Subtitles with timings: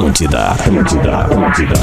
[0.00, 1.74] Atlântida, Atlântida, Atlântida.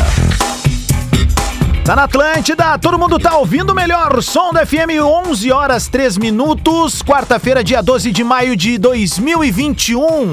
[1.86, 6.18] Tá na Atlântida, todo mundo tá ouvindo o melhor som do FM, 11 horas 3
[6.18, 10.32] minutos, quarta-feira, dia 12 de maio de 2021.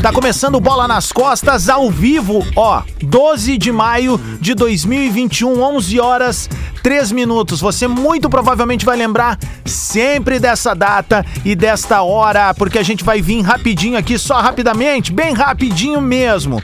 [0.00, 6.48] Tá começando Bola nas Costas ao vivo, ó, 12 de maio de 2021, 11 horas
[6.84, 7.60] 3 minutos.
[7.60, 13.20] Você muito provavelmente vai lembrar sempre dessa data e desta hora, porque a gente vai
[13.20, 16.62] vir rapidinho aqui, só rapidamente, bem rapidinho mesmo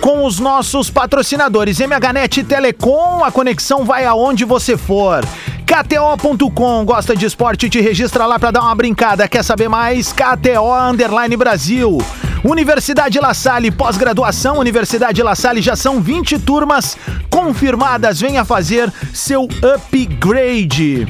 [0.00, 1.78] com os nossos patrocinadores.
[1.78, 5.24] MHNet Telecom, a conexão vai aonde você for.
[5.66, 9.28] KTO.com, gosta de esporte, te registra lá para dar uma brincada.
[9.28, 10.12] Quer saber mais?
[10.12, 11.98] KTO Underline Brasil.
[12.44, 16.96] Universidade La Salle, pós-graduação, Universidade La Salle, já são 20 turmas
[17.28, 18.20] confirmadas.
[18.20, 21.06] Venha fazer seu upgrade.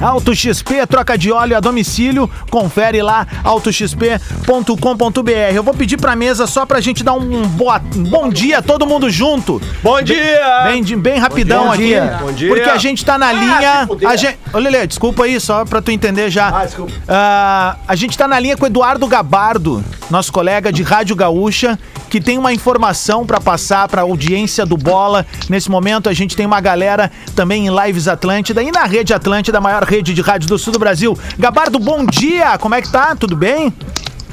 [0.00, 2.28] Auto XP, troca de óleo a domicílio.
[2.50, 5.30] Confere lá, autoxp.com.br.
[5.54, 8.86] Eu vou pedir pra mesa só pra gente dar um, boa, um bom dia, todo
[8.86, 9.60] mundo junto.
[9.82, 10.64] Bom dia!
[10.64, 11.86] Bem, bem, bem rapidão Bom aqui.
[11.86, 12.18] dia.
[12.20, 12.48] Bom dia.
[12.48, 13.86] Porque a gente tá na Ah, linha.
[13.86, 14.08] fuder.
[14.08, 16.48] A gente, ô, Lelê, desculpa aí, só pra tu entender já.
[16.48, 16.92] Ah, desculpa.
[17.08, 21.78] Ah, a gente tá na linha com o Eduardo Gabardo, nosso colega de Rádio Gaúcha,
[22.08, 25.24] que tem uma informação pra passar pra audiência do Bola.
[25.48, 29.58] Nesse momento a gente tem uma galera também em Lives Atlântida e na Rede Atlântida,
[29.58, 31.18] a maior rede de rádio do sul do Brasil.
[31.36, 32.56] Gabardo, bom dia!
[32.58, 33.16] Como é que tá?
[33.16, 33.74] Tudo bem?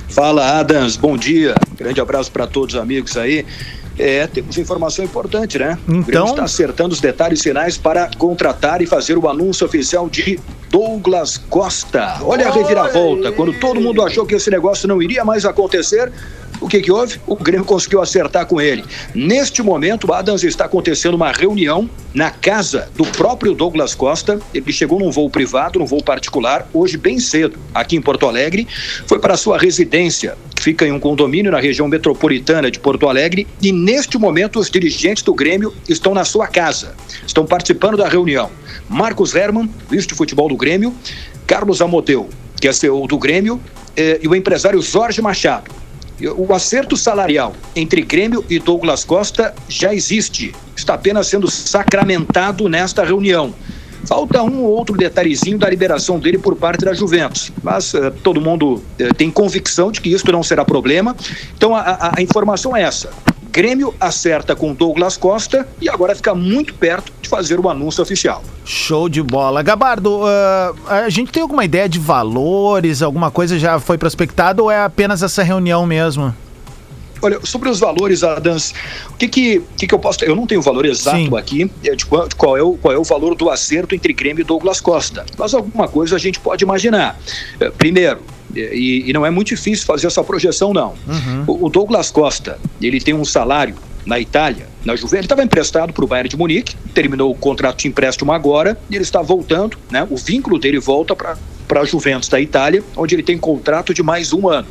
[0.08, 1.56] Fala, Adams, bom dia.
[1.76, 3.44] Grande abraço para todos os amigos aí.
[3.98, 5.76] É, temos informação importante, né?
[5.88, 10.08] Então- O Grêmio está acertando os detalhes finais para contratar e fazer o anúncio oficial
[10.08, 12.18] de Douglas Costa.
[12.22, 13.32] Olha a reviravolta.
[13.32, 16.12] Quando todo mundo achou que esse negócio não iria mais acontecer,
[16.60, 17.20] o que que houve?
[17.26, 18.84] O Grêmio conseguiu acertar com ele.
[19.14, 24.40] Neste momento, Adams está acontecendo uma reunião na casa do próprio Douglas Costa.
[24.54, 28.68] Ele chegou num voo privado, num voo particular, hoje bem cedo, aqui em Porto Alegre.
[29.06, 33.48] Foi para sua residência, que fica em um condomínio na região metropolitana de Porto Alegre.
[33.62, 38.50] E neste momento, os dirigentes do Grêmio estão na sua casa, estão participando da reunião.
[38.90, 40.94] Marcos Herman, vice de futebol do Grêmio,
[41.46, 43.62] Carlos Amodeu, que é CEO do Grêmio,
[43.96, 45.72] eh, e o empresário Jorge Machado.
[46.36, 53.04] O acerto salarial entre Grêmio e Douglas Costa já existe, está apenas sendo sacramentado nesta
[53.04, 53.54] reunião.
[54.08, 58.40] Falta um ou outro detalhezinho da liberação dele por parte da Juventus, mas eh, todo
[58.40, 61.14] mundo eh, tem convicção de que isso não será problema.
[61.58, 63.10] Então a, a- a informação é essa:
[63.52, 68.42] Grêmio acerta com Douglas Costa e agora fica muito perto de fazer o anúncio oficial.
[68.64, 69.62] Show de bola.
[69.62, 73.02] Gabardo, ah, a gente tem alguma ideia de valores?
[73.02, 76.34] Alguma coisa já foi prospectada ou é apenas essa reunião mesmo?
[77.22, 78.74] Olha, sobre os valores, Adams,
[79.10, 80.24] o que que, que, que eu posso.
[80.24, 81.38] Eu não tenho o valor exato Sim.
[81.38, 84.14] aqui eh, de qual, de qual é o, qual é o valor do acerto entre
[84.14, 87.20] Grêmio e Douglas Costa, mas alguma coisa a gente pode imaginar.
[87.60, 88.22] Eh, Primeiro,
[88.56, 90.96] eh, e, e não é muito difícil fazer essa projeção, não.
[91.48, 93.76] O, o Douglas Costa, ele tem um salário
[94.06, 97.80] na Itália, na Juventus, ele estava emprestado para o Bayern de Munique, terminou o contrato
[97.80, 100.08] de empréstimo agora e ele está voltando, né?
[100.10, 104.32] O vínculo dele volta para a Juventus da Itália, onde ele tem contrato de mais
[104.32, 104.68] um ano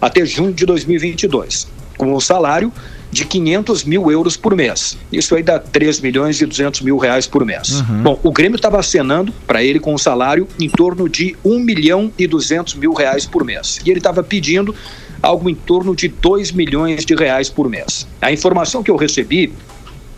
[0.00, 2.72] até junho de 2022, com um salário
[3.10, 4.96] de 500 mil euros por mês.
[5.12, 7.80] Isso aí dá 3 milhões e 200 mil reais por mês.
[8.02, 12.12] Bom, o Grêmio estava acenando para ele com um salário em torno de 1 milhão
[12.18, 13.80] e 200 mil reais por mês.
[13.84, 14.74] E ele estava pedindo
[15.22, 18.06] algo em torno de 2 milhões de reais por mês.
[18.20, 19.52] A informação que eu recebi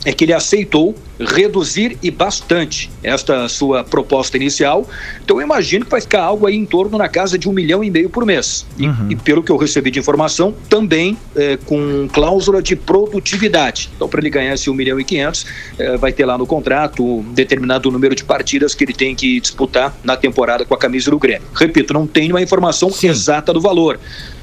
[0.05, 4.89] é que ele aceitou reduzir e bastante esta sua proposta inicial.
[5.25, 7.85] Então eu imagino que vai ficar algo aí em torno na casa de um milhão
[7.85, 8.67] e meio por mês.
[8.79, 13.91] E, e pelo que eu recebi de informação, também eh, com cláusula de produtividade.
[13.95, 15.47] Então para ele ganhar esse um milhão e quinhentos,
[15.79, 19.41] eh, vai ter lá no contrato um determinado número de partidas que ele tem que
[19.41, 21.47] disputar na temporada com a camisa do Grêmio.
[21.55, 24.01] Repito, não tenho a informação exata do valor,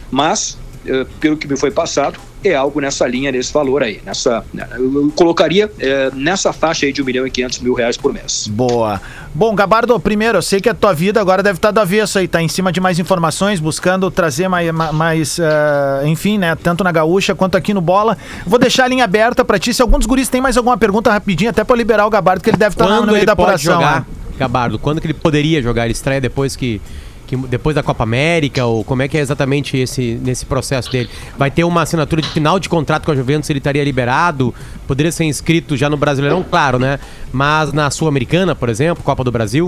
[0.09, 3.99] mas eh, pelo que me foi passado, é algo nessa linha, nesse valor aí.
[4.05, 4.43] Nessa,
[4.77, 8.13] eu eu colocaria eh, nessa faixa aí de 1 milhão e 500 mil reais por
[8.13, 8.47] mês.
[8.47, 9.01] Boa.
[9.33, 12.27] Bom, Gabardo, primeiro, eu sei que a tua vida agora deve estar do avesso aí,
[12.27, 16.91] tá em cima de mais informações, buscando trazer mais, mais eh, enfim, né, tanto na
[16.91, 18.17] Gaúcha quanto aqui no Bola.
[18.45, 21.11] Vou deixar a linha aberta pra ti, se algum dos guris tem mais alguma pergunta
[21.11, 23.35] rapidinho, até pra liberar o Gabardo, que ele deve estar no Quando meio ele da
[23.35, 23.73] pode apuração.
[23.75, 24.05] jogar, né?
[24.37, 24.79] Gabardo?
[24.79, 25.83] Quando que ele poderia jogar?
[25.83, 26.81] Ele estreia depois que,
[27.29, 31.07] que depois da Copa América ou como é que é exatamente esse nesse processo dele?
[31.37, 34.53] Vai ter uma assinatura de final de contrato com a Juventus, ele estaria liberado?
[34.87, 36.99] Poderia ser inscrito já no Brasileirão, claro, né?
[37.31, 39.67] Mas na Sul-Americana, por exemplo, Copa do Brasil?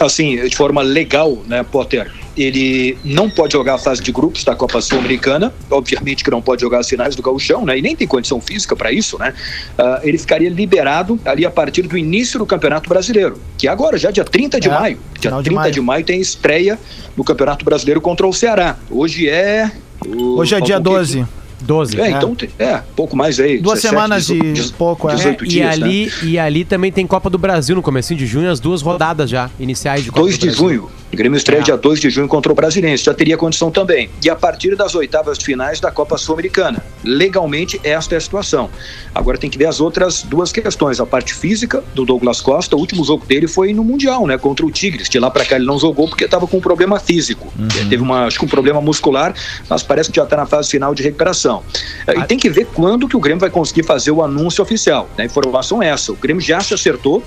[0.00, 2.10] Assim, de forma legal, né, Potter?
[2.36, 6.60] Ele não pode jogar a fase de grupos da Copa Sul-Americana, obviamente que não pode
[6.60, 7.76] jogar as finais do Gauchão, né?
[7.76, 9.34] E nem tem condição física para isso, né?
[9.76, 13.98] Ah, ele ficaria liberado ali a partir do início do Campeonato Brasileiro, que é agora,
[13.98, 14.98] já dia 30 de É, maio.
[15.14, 15.72] Dia final de 30 maio.
[15.72, 16.78] de maio tem estreia
[17.16, 18.76] no Campeonato Brasileiro contra o Ceará.
[18.88, 19.68] Hoje é.
[20.06, 21.24] o- Hoje é dia falta um pouquinho.
[21.24, 21.37] 12.
[21.60, 22.00] 12.
[22.00, 23.58] É, então, te- é, pouco mais aí.
[23.58, 24.38] Duas semanas e
[24.76, 25.14] pouco, é.
[25.14, 25.84] 18 e, dias, né?
[25.86, 29.28] ali, e ali também tem Copa do Brasil no comecinho de junho, as duas rodadas
[29.28, 30.68] já, iniciais de Copa 2 do de Brasil.
[30.68, 30.90] junho.
[31.12, 31.62] O Grêmio estreia É.
[31.62, 33.04] dia 2 de junho contra o Brasiliense.
[33.04, 34.10] Já teria condição também.
[34.22, 36.82] E a partir das oitavas finais da Copa Sul-Americana.
[37.02, 38.68] Legalmente, esta é a situação.
[39.14, 41.00] Agora tem que ver as outras duas questões.
[41.00, 42.76] A parte física do Douglas Costa.
[42.76, 44.36] O último jogo dele foi no Mundial, né?
[44.36, 45.08] Contra o Tigres.
[45.08, 47.50] De lá pra cá ele não jogou porque estava com um problema físico.
[47.58, 49.34] Ele Teve uma, acho que um problema muscular,
[49.68, 51.62] mas parece que já está na fase final de recuperação.
[52.06, 55.08] Eh, E tem que ver quando que o Grêmio vai conseguir fazer o anúncio oficial.
[55.16, 56.12] A informação é essa.
[56.12, 57.22] O Grêmio já se acertou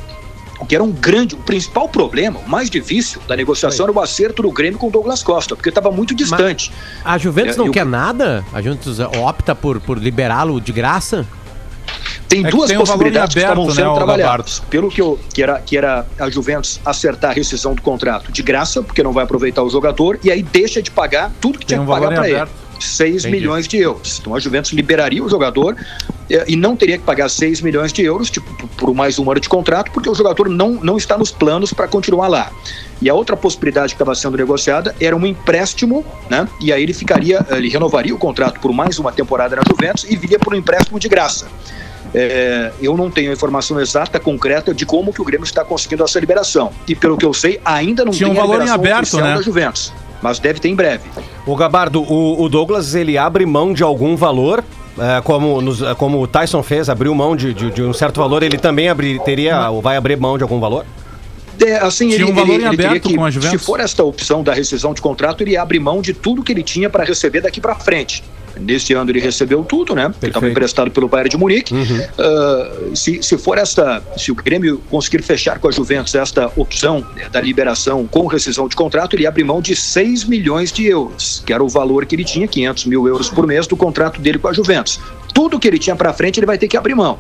[0.65, 4.41] que era um grande, o principal problema, o mais difícil da negociação era o acerto
[4.41, 6.71] do Grêmio com o Douglas Costa, porque estava muito distante.
[7.03, 8.45] A Juventus É, não eu- quer nada?
[8.53, 11.25] A Juventus opta por, por liberá-lo de graça?
[12.27, 14.59] Tem É que duas tem um possibilidades que aberto, estavam né, sendo ô trabalhadas.
[14.69, 18.41] Pelo que, eu, que, era, que era a Juventus acertar a rescisão do contrato de
[18.41, 21.75] graça, porque não vai aproveitar o jogador, e aí deixa de pagar tudo que Tem
[21.75, 22.47] tinha um que pagar para ele.
[22.81, 22.95] Aberto.
[22.95, 23.35] 6 Entendi.
[23.37, 24.19] milhões de euros.
[24.19, 25.75] Então a Juventus liberaria o jogador
[26.29, 29.39] eh, e não teria que pagar 6 milhões de euros tipo, por- mais um ano
[29.39, 32.51] de contrato, porque o jogador não, não está nos planos para continuar lá.
[33.01, 36.47] E a outra possibilidade que estava sendo negociada era um empréstimo, né?
[36.59, 40.15] E aí ele ficaria, ele renovaria o contrato por mais uma temporada na Juventus e
[40.15, 41.47] viria por um empréstimo de graça.
[42.13, 46.03] É, eu não tenho a informação exata, concreta, de como que o Grêmio está conseguindo
[46.03, 46.71] essa liberação.
[46.87, 49.35] E pelo que eu sei, ainda não Tinha tem um valor em aberto, né?
[49.35, 49.93] da Juventus.
[50.21, 51.03] Mas deve ter em breve.
[51.45, 54.63] O Gabardo, o, o Douglas, ele abre mão de algum valor,
[54.99, 58.19] é, como, nos- é, como o Tyson fez, abriu mão de, de- de um certo
[58.19, 60.85] valor, ele também abri, teria, ou vai abrir mão de algum valor?
[61.63, 63.57] É, assim, Tinha ele, um valor ele- em ele teria aberto que, com a se
[63.57, 66.89] for esta opção da rescisão de contrato, ele abre mão de tudo que ele tinha
[66.89, 68.23] para receber daqui para frente.
[68.59, 70.09] Neste ano ele recebeu tudo, né?
[70.09, 71.73] Porque estava emprestado pelo Bayern de Munique.
[71.73, 72.01] Uhum.
[72.17, 77.05] Ah, se, se for esta, se o Grêmio conseguir fechar com a Juventus esta opção
[77.15, 81.43] né, da liberação com rescisão de contrato, ele abre mão de 6 milhões de euros,
[81.45, 84.39] que era o valor que ele tinha, 500 mil euros por mês do contrato dele
[84.39, 84.99] com a Juventus.
[85.33, 87.19] Tudo que ele tinha para frente ele vai ter que abrir mão.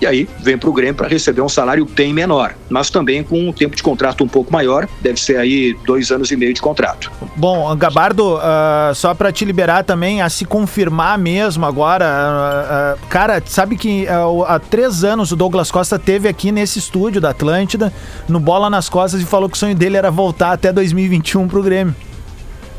[0.00, 3.48] E aí vem para o Grêmio para receber um salário bem menor, mas também com
[3.48, 6.60] um tempo de contrato um pouco maior, deve ser aí dois anos e meio de
[6.60, 7.10] contrato.
[7.34, 13.06] Bom, Gabardo, ah, só pra te liberar também, a se confirmar mesmo agora, ah, ah,
[13.08, 17.30] cara, sabe que o- há três anos o Douglas Costa teve aqui nesse estúdio da
[17.30, 17.90] Atlântida,
[18.28, 21.62] no Bola nas Costas, e falou que o sonho dele era voltar até 2021 pro
[21.62, 21.94] Grêmio.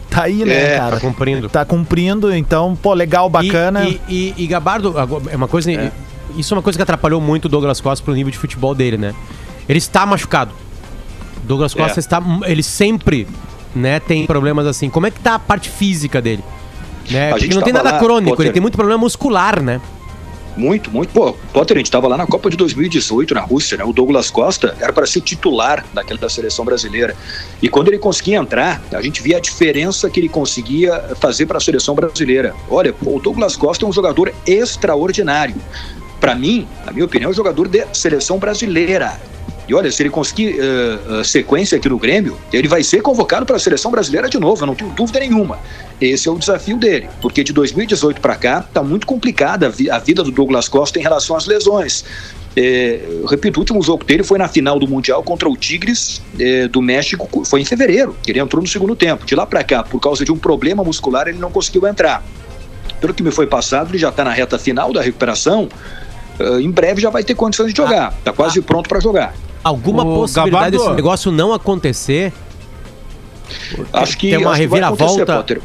[0.09, 0.95] Tá aí, né, É, cara?
[0.95, 1.49] tá cumprindo.
[1.49, 3.83] Tá cumprindo, então, pô, legal, bacana.
[3.85, 4.95] E, e, e, e Gabardo,
[5.31, 5.69] é uma coisa.
[6.35, 8.97] Isso é uma coisa que atrapalhou muito o Douglas Costa pro nível de futebol dele,
[8.97, 9.13] né?
[9.67, 10.51] Ele está machucado.
[11.43, 12.01] Douglas Costa É.
[12.01, 12.21] está.
[12.45, 13.27] Ele sempre
[13.75, 14.89] né, tem problemas assim.
[14.89, 16.43] Como é que tá a parte física dele?
[17.09, 17.29] Né?
[17.29, 18.47] Porque gente não tem nada lá, crônico, Potter.
[18.47, 19.79] ele tem muito problema muscular, né?
[20.57, 21.13] Muito, muito.
[21.13, 23.83] Pô, Potter, a gente estava lá na Copa de 2018 na Rússia, né?
[23.83, 27.15] O Douglas Costa era para ser titular daquela da seleção brasileira.
[27.61, 31.59] E quando ele conseguia entrar, a gente via a diferença que ele conseguia fazer para
[31.59, 32.55] a seleção brasileira.
[32.69, 35.55] Olha, o Douglas Costa é um jogador extraordinário.
[36.19, 39.19] Para mim, na minha opinião, é um jogador de seleção brasileira.
[39.67, 43.57] E olha, se ele conseguir eh, sequência aqui no Grêmio, ele vai ser convocado para
[43.57, 45.59] a seleção brasileira de novo, eu não tenho dúvida nenhuma.
[45.99, 49.89] Esse é o desafio dele, porque de 2018 para cá está muito complicada a, vi-
[49.89, 52.05] a vida do Douglas Costa em relação às lesões.
[52.55, 56.67] É, repito, o último jogo dele foi na final do Mundial contra o Tigres é,
[56.69, 58.15] do México, foi em fevereiro.
[58.25, 59.25] Ele entrou no segundo tempo.
[59.25, 62.23] De lá para cá, por causa de um problema muscular, ele não conseguiu entrar.
[63.01, 65.67] Pelo que me foi passado, ele já está na reta final da recuperação.
[66.39, 68.13] Eh, em breve já vai ter condições de jogar.
[68.17, 69.33] Está quase pronto para jogar.
[69.63, 70.77] Alguma Ô, possibilidade Gabardo.
[70.77, 72.31] desse negócio não acontecer?
[73.91, 75.35] Acho que, Tem uma acho que vai acontecer, reviravolta?
[75.37, 75.61] Potter.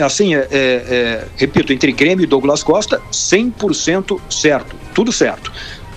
[0.00, 5.52] Assim, é, é, é, repito, entre Grêmio e Douglas Costa, 100% certo, tudo certo.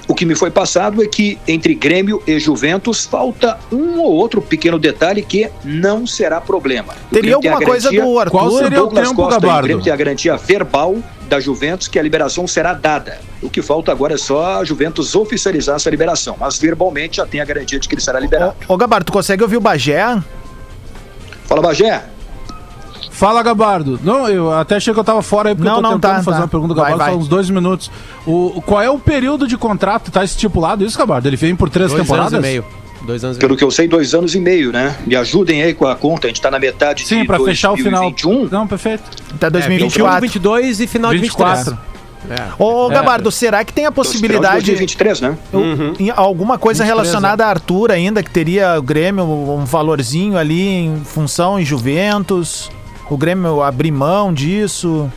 [0.07, 4.41] O que me foi passado é que entre Grêmio e Juventus falta um ou outro
[4.41, 6.93] pequeno detalhe que não será problema.
[7.11, 8.31] O Teria tem alguma coisa do Arthur?
[8.31, 9.63] Qual seria o Douglas tempo, Costa e o Gabardo?
[9.67, 10.95] Grêmio tem a garantia verbal
[11.27, 13.19] da Juventus que a liberação será dada.
[13.41, 17.41] O que falta agora é só a Juventus oficializar essa liberação, mas verbalmente já tem
[17.41, 18.55] a garantia de que ele será liberado.
[18.67, 20.21] Ô, ô Gabardo, tu consegue ouvir o Bagé?
[21.45, 22.03] Fala, Bagé.
[23.11, 23.99] Fala, Gabardo.
[24.03, 26.17] Não, eu até achei que eu tava fora aí porque Não, eu tô não, tentando
[26.17, 26.43] tá, fazer tá.
[26.43, 27.13] uma pergunta do Vai, Gabardo vai.
[27.13, 27.89] faz uns dois minutos.
[28.27, 30.11] O, qual é o período de contrato?
[30.11, 31.27] Tá estipulado isso, Gabardo?
[31.27, 32.33] Ele vem por três Dois temporadas?
[32.33, 32.65] anos e meio.
[33.01, 33.57] Dois anos e Pelo meio.
[33.57, 34.95] que eu sei, dois anos e meio, né?
[35.05, 37.71] Me ajudem aí com a conta, a gente tá na metade Sim, de pra fechar
[37.71, 38.01] o final.
[38.01, 38.47] 2021.
[38.51, 39.03] Não, perfeito.
[39.35, 40.21] Até É, 2024.
[40.21, 41.71] 22 e final de 24.
[41.71, 41.87] 23.
[42.59, 42.93] Ô, É.
[42.93, 44.65] Gabardo, será que tem a Então, final de possibilidade...
[44.65, 45.37] 2023, né?
[45.99, 50.67] Em alguma coisa 23, relacionada a Arthur ainda, que teria o Grêmio um valorzinho ali
[50.67, 52.69] em função em Juventus,
[53.09, 55.09] o Grêmio abrir mão disso.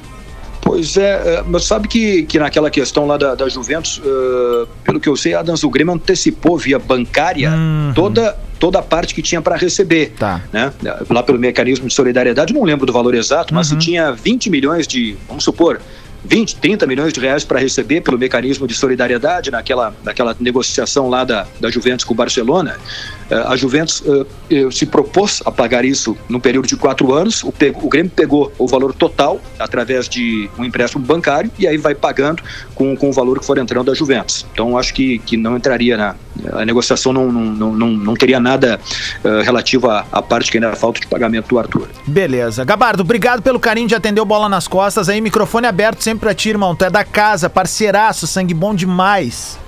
[0.70, 5.00] Pois é, é, mas sabe que, que naquela questão lá da, da Juventus, eh, pelo
[5.00, 7.92] que eu sei, Adams, o Grêmio antecipou via bancária Uhum.
[7.92, 10.12] toda toda a parte que tinha para receber.
[10.16, 10.42] Tá.
[10.52, 10.70] Né?
[11.08, 14.86] Lá pelo mecanismo de solidariedade, não lembro do valor exato, mas se tinha 20 milhões
[14.86, 15.80] de, vamos supor,
[16.24, 21.24] 20, 30 milhões de reais para receber pelo mecanismo de solidariedade naquela, naquela negociação lá
[21.24, 22.76] da, da Juventus com o Barcelona.
[23.30, 27.44] Eh, a Juventus eh, eh, se propôs a pagar isso num período de quatro anos.
[27.44, 27.52] O,
[27.88, 32.42] Grêmio pegou o valor total através de um empréstimo bancário e aí vai pagando
[32.74, 34.44] com, o valor que for entrando da Juventus.
[34.52, 36.16] Então acho que, que não entraria na.
[36.52, 38.80] A negociação não, não, não, não, teria nada
[39.44, 41.88] relativo à, à parte que ainda falta de pagamento do Arthur.
[42.06, 42.64] Beleza.
[42.64, 45.20] Gabardo, obrigado pelo carinho de atender o Bola nas Costas aí.
[45.20, 46.74] Microfone aberto sempre pra ti, irmão.
[46.74, 49.58] Tu é da casa, parceiraço, sangue bom demais.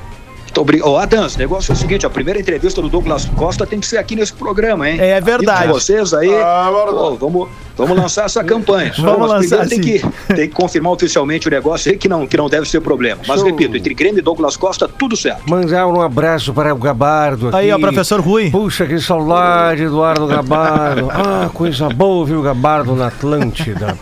[0.61, 0.89] Obrigado.
[0.89, 3.87] Ó, Adams, o negócio é o seguinte: a primeira entrevista do Douglas Costa tem que
[3.87, 4.99] ser aqui nesse programa, hein?
[5.01, 5.65] É verdade.
[5.65, 8.93] E com vocês aí, pô, vamos, vamos lançar essa campanha.
[8.99, 12.27] Vamos Mas lançar, primeiro tem que, tem que confirmar oficialmente o negócio aí, que não,
[12.27, 13.21] que não deve ser problema.
[13.27, 13.49] Mas Show.
[13.49, 15.49] repito, entre Grêmio e Douglas Costa, tudo certo.
[15.49, 17.57] Mandar um abraço para o Gabardo aqui.
[17.57, 18.51] Aí, ó, professor Rui.
[18.51, 21.09] Puxa, que saudade, Eduardo Gabardo.
[21.25, 23.97] Ah, coisa boa, viu, Gabardo, na Atlântida.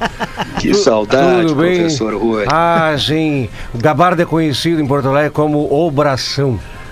[0.58, 1.78] Que saudade, Tudo bem?
[1.80, 2.44] professor Rui.
[2.48, 3.48] Ah, sim.
[3.74, 5.90] O Gabardo é conhecido em Porto Alegre como O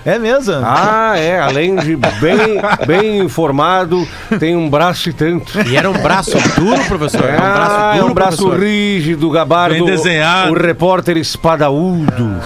[0.07, 0.55] É mesmo?
[0.65, 1.39] Ah, é.
[1.39, 5.61] Além de bem, bem informado, tem um braço e tanto.
[5.69, 7.25] E era um braço duro, professor?
[7.25, 8.63] Era um braço Ah, duro, é um braço professor?
[8.65, 9.75] rígido, Gabardo.
[9.75, 10.53] Bem desenhado.
[10.53, 12.41] O repórter espadaúdo.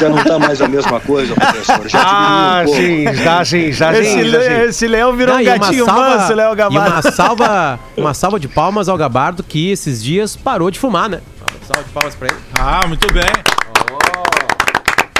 [0.00, 1.88] Já não tá mais a mesma coisa, professor.
[1.88, 4.00] Já Ah, um sim, está sim, está sim.
[4.00, 4.68] Esse, está Le- sim.
[4.68, 6.90] esse leão virou Não, um e gatinho salva- manso, Léo E Gabardo.
[6.92, 11.20] uma salva, uma salva de palmas ao Gabardo que esses dias parou de fumar, né?
[11.40, 12.36] Uma salva de palmas pra ele.
[12.58, 13.22] Ah, muito bem.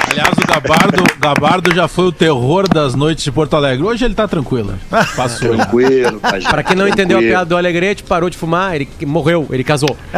[0.08, 3.84] Aliás, o Gabardo, Gabardo já foi o terror das noites de Porto Alegre.
[3.84, 4.74] Hoje ele tá tranquilo.
[5.16, 5.54] Passou.
[5.56, 7.30] Tranquilo, Pajé, Pra quem não entendeu a tranquilo.
[7.32, 9.96] piada do Alegrete, parou de fumar, ele morreu, ele casou.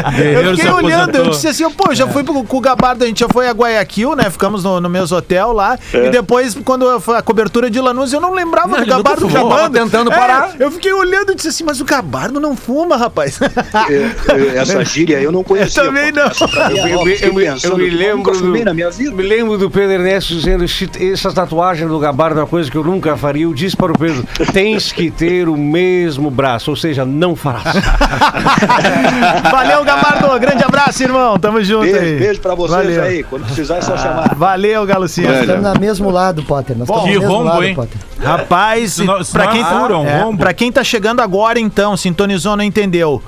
[0.00, 3.04] Eu Guerreiro fiquei se olhando, eu disse assim, pô, já fui pro, com o Gabardo,
[3.04, 4.30] a gente já foi a Guayaquil, né?
[4.30, 5.78] Ficamos no, no mesmo hotel lá.
[5.92, 9.70] E depois, quando foi a cobertura de Lanús, eu não lembrava Não, do Gabardo tava
[9.70, 10.54] tentando parar.
[10.58, 13.38] É, eu fiquei olhando e disse assim, mas o Gabardo não fuma, rapaz.
[13.42, 13.94] É,
[14.32, 15.82] é, Essa gíria eu não conhecia.
[15.82, 16.20] Eu também pô.
[16.20, 16.26] não.
[16.26, 19.10] Essa mim é Eu, me- eu eu lembro do, na minha vida.
[19.14, 22.76] me lembro do Pedro Ernesto dizendo "Se- essa tatuagem do Gabardo é uma coisa que
[22.76, 23.44] eu nunca faria.
[23.44, 27.64] Eu disse para o Pedro, tens que ter o mesmo braço, ou seja, não farás.
[29.50, 30.38] Valeu, Gabardo.
[30.40, 31.38] Grande abraço, irmão.
[31.38, 31.92] Tamo junto aí.
[31.92, 33.02] Beijo, beijo pra vocês Valeu.
[33.02, 33.22] aí.
[33.22, 34.34] Quando precisar é só chamar.
[34.34, 35.28] Valeu, Galucinha.
[35.30, 36.76] Nós estamos no mesmo lado, Potter.
[36.76, 37.74] Nós estamos que no mesmo rombo, lado, hein?
[37.74, 38.00] Potter.
[38.22, 41.96] Rapaz, Se não- se pra não quem, um é, pra quem tá chegando agora, então,
[41.96, 43.22] sintonizou, não entendeu.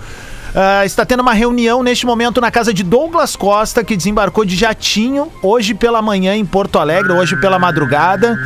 [0.55, 4.55] Ah, está tendo uma reunião neste momento na casa de Douglas Costa, que desembarcou de
[4.57, 8.39] jatinho hoje pela manhã em Porto Alegre, hoje pela madrugada.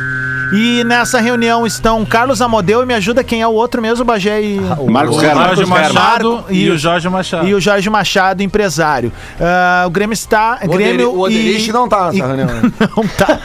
[0.53, 4.41] E nessa reunião estão Carlos Amodeu e me ajuda quem é o outro mesmo, Bagé
[4.41, 5.43] e, Marcos O Herman.
[5.47, 7.47] Jorge Machado Marco- e e- o Jorge Machado.
[7.49, 9.11] e o Jorge Machado, empresário.
[9.41, 10.57] Ah, o Grêmio está.
[10.63, 12.47] Grêmio o Oderich e, não tá nessa e- reunião.
[12.95, 13.39] não tá.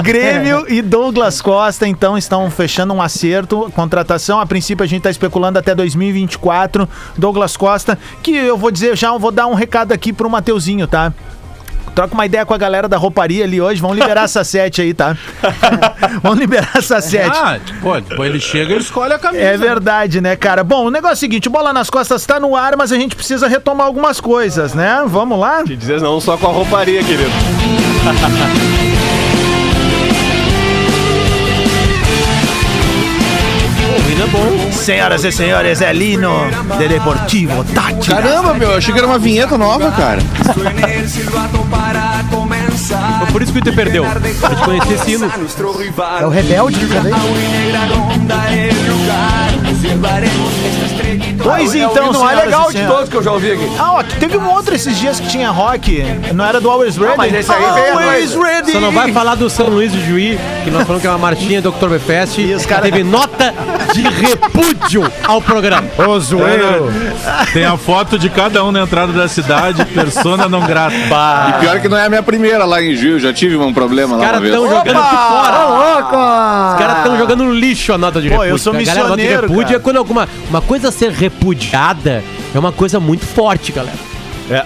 [0.00, 3.68] Grêmio e Douglas Costa, então, estão fechando um acerto.
[3.74, 6.88] Contratação, a princípio, a gente está especulando até 2024.
[7.18, 10.86] Douglas Costa, que eu vou dizer já, eu vou dar um recado aqui pro Mateuzinho,
[10.86, 11.12] tá?
[11.94, 13.80] Troca uma ideia com a galera da rouparia ali hoje.
[13.80, 15.16] Vamos liberar essa sete aí, tá?
[16.22, 17.38] Vamos liberar essa sete.
[17.38, 19.44] Ah, pô, depois ele chega e escolhe a camisa.
[19.44, 20.64] É verdade, né, cara?
[20.64, 22.96] Bom, o negócio é o seguinte: o bola nas costas tá no ar, mas a
[22.96, 25.04] gente precisa retomar algumas coisas, né?
[25.06, 25.62] Vamos lá?
[25.62, 27.30] Que dizer não só com a rouparia, querido.
[34.72, 36.32] Senhoras e senhores, é Lino
[36.78, 38.10] de Deportivo Tati.
[38.10, 40.20] Caramba, meu, eu achei que era uma vinheta nova, cara.
[43.18, 44.04] Foi por isso que o Inter perdeu.
[44.04, 45.30] Pra gente conhecer esse hino.
[46.20, 47.12] É o rebelde que também.
[51.42, 53.70] Pois então, Não é legal de todos que eu já ouvi aqui.
[53.78, 56.02] Ah, ó, teve um outro esses dias que tinha rock.
[56.34, 57.16] Não era do Always Ready?
[57.16, 58.34] mas esse aí veio Always.
[58.34, 58.72] Ready.
[58.72, 61.18] Só não vai falar do São Luís do Juí, que nós falamos que é uma
[61.18, 62.38] marchinha do Oktoberfest.
[62.38, 63.52] E os cara- Teve nota
[63.94, 65.86] de repúdio ao programa.
[66.06, 66.92] Ô, zoeiro.
[67.52, 70.94] Tem a foto de cada um na entrada da cidade, persona não grata.
[70.94, 74.16] E pior que não é a minha primeira lá em Gil, já tive um problema
[74.16, 74.54] Os lá uma caras vez.
[74.54, 75.64] estão jogando fora.
[75.64, 76.16] Louco!
[76.74, 78.52] Os caras estão jogando lixo a nota de Pô, repúdio.
[78.54, 79.76] eu sou galera, a nota de repúdio cara.
[79.76, 82.22] é quando alguma uma coisa ser repudiada
[82.54, 83.96] é uma coisa muito forte, galera.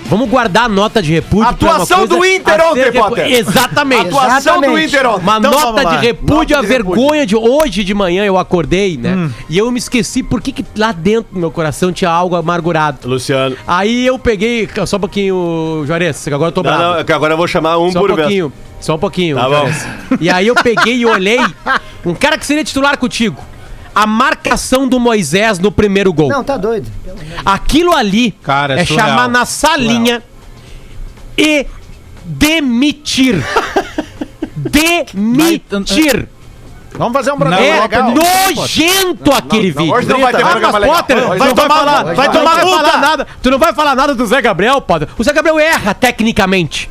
[0.06, 1.44] Vamos guardar a nota de repúdio.
[1.44, 3.32] é uma Atuação coisa do Inter ontem, repu- Potter.
[3.32, 4.06] Exatamente.
[4.08, 5.22] Atuação do Inter ontem.
[5.22, 6.68] Uma Então nota de repúdio, Nota a de repúdio.
[6.96, 9.14] vergonha de hoje de manhã eu acordei, né?
[9.14, 9.30] Hum.
[9.48, 13.08] E eu me esqueci por que, que lá dentro do meu coração tinha algo amargurado.
[13.08, 13.56] Luciano.
[13.68, 16.82] Aí eu peguei, só um pouquinho, Juarez, que agora eu tô Não, bravo.
[16.94, 18.20] não, é que agora eu vou chamar um Só um por vez.
[18.22, 19.36] pouquinho, só um pouquinho.
[19.36, 19.70] Tá bom.
[20.20, 21.38] E aí eu peguei e olhei
[22.04, 23.40] um cara que seria titular contigo.
[24.00, 26.28] A marcação do Moisés no primeiro gol.
[26.28, 26.88] Não, tá doido.
[27.44, 29.08] Aquilo ali Cara, é é surreal.
[29.08, 30.22] chamar na salinha
[31.36, 31.66] e
[32.24, 33.42] demitir.
[34.56, 36.28] demitir.
[36.92, 38.12] Vamos fazer um programa É legal.
[38.12, 39.92] nojento aquele vídeo.
[39.92, 40.96] hoje não vai ter Ah, programa legal.
[40.96, 42.96] Potter, vai não tomar- falar, vai vai tomar multa.
[42.98, 43.26] nada.
[43.42, 45.08] Tu não vai falar nada do Zé Gabriel, Potter.
[45.16, 46.90] O Zé Gabriel erra tecnicamente.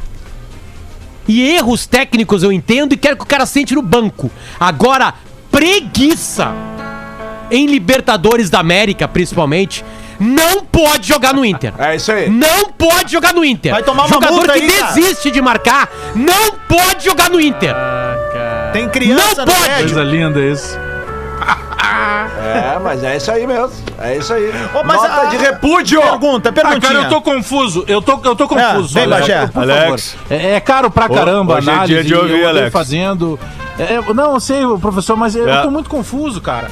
[1.28, 4.32] E erros técnicos eu entendo e quero que o cara sente no banco.
[4.60, 5.14] Agora,
[5.52, 6.54] preguiça
[7.52, 9.84] em Libertadores da América, principalmente,
[10.20, 11.74] não pode jogar no Inter.
[11.78, 12.30] É isso aí.
[12.30, 13.72] Não pode jogar no Inter.
[13.74, 14.92] Vai tomar uma Jogador multa que aí, cara.
[14.94, 17.76] desiste de marcar não pode jogar no Inter.
[18.74, 19.76] Tem criança Não no pode.
[19.84, 20.78] Coisa linda isso.
[21.80, 23.72] É, mas é isso aí mesmo.
[24.00, 24.50] É isso aí.
[24.74, 26.02] Ô, mas Nota a- de repúdio.
[26.02, 26.82] Pergunta, Ah, perguntinha.
[26.94, 27.84] cara, eu tô confuso.
[27.88, 28.98] Eu tô, eu tô confuso.
[28.98, 29.48] É, vem, Alex, Bagé.
[29.48, 30.12] por Alex.
[30.12, 30.26] favor.
[30.42, 31.94] É, é caro pra caramba a hoje é análise.
[31.94, 32.72] dia de ouvir, eu Alex.
[32.72, 33.40] fazendo.
[33.80, 35.62] É, é, não, eu sei, professor, mas eu É.
[35.62, 36.68] tô muito confuso, cara.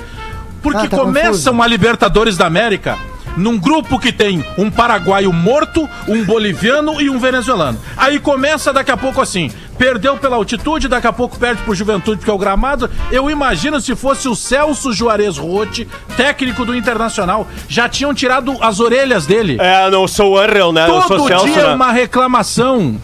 [0.66, 1.52] Porque Ah, tá começa confuso.
[1.52, 2.98] uma Libertadores da América
[3.38, 7.78] num grupo que tem um paraguaio morto, um boliviano e um venezuelano.
[7.98, 12.18] Aí começa daqui a pouco assim, perdeu pela altitude, daqui a pouco perde pro Juventude
[12.18, 12.90] porque é o gramado.
[13.12, 18.80] Eu imagino se fosse o Celso Juarez Rotti, técnico do Internacional, já tinham tirado as
[18.80, 19.58] orelhas dele.
[19.60, 20.88] É, não sou o Unreal, né?
[20.88, 21.76] eu sou Todo o Celso, dia né?
[21.76, 22.96] uma reclamação.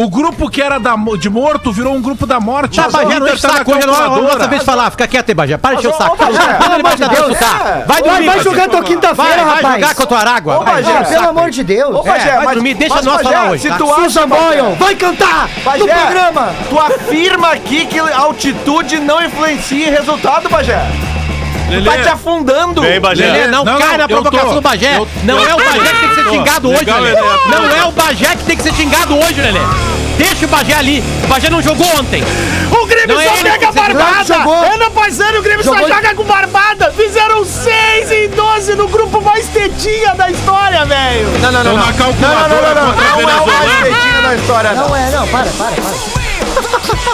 [0.00, 2.76] O grupo que era da, de morto virou um grupo da morte.
[2.80, 3.92] Tá, Bagé, não enche o saco hoje, não.
[3.94, 4.40] Vamos calculadora.
[4.44, 4.90] saber de falar.
[4.92, 5.56] Fica quieto aí, Bagé.
[5.56, 6.16] Para de encher o saco.
[6.16, 6.34] Manda
[6.74, 7.38] ele embora, Deus.
[7.38, 7.82] tá?
[7.84, 8.26] Vai dormir.
[8.26, 9.96] vai jogar tua quinta-feira, Vai, vai rapaz.
[9.98, 10.58] jogar o Aragua.
[10.58, 11.94] Ô, Vai, Bagé, pelo amor de Deus.
[11.96, 13.78] Ô, Bagé, É, vai mas- dormir, deixa nós falar hoje, Se tá?
[13.78, 16.54] Susan Boyle, vai cantar Bagé, no programa.
[16.70, 20.80] tu afirma aqui que altitude não influencia em resultado, Bagé.
[21.68, 22.80] Lelê, tá te afundando.
[22.82, 23.26] Vem, Bagé.
[23.30, 24.96] Lelê, não, Não, cai não, na provocação do Bagé.
[24.96, 27.20] eu- não eu é o Bagé que tem que ser xingado hoje, Legal, Lelê.
[27.46, 29.60] Não é o Bagé que tem que ser xingado hoje, Lelê.
[30.16, 31.04] Deixa o Bagé ali.
[31.24, 32.24] O Bagé não jogou ontem.
[32.70, 34.24] O Grêmio Não é só ele pega barbada!
[34.24, 34.54] Jogou.
[34.54, 35.88] Ano passado o Grêmio só Jogou.
[35.88, 36.92] joga com barbada!
[36.92, 41.28] Fizeram 6 em 12 no grupo mais tetinha da história, velho!
[41.40, 44.88] Não, não, Tô na calculadora contra o Não é o mais feitinho da história, não.
[44.88, 46.18] Não é, não, para, para, para.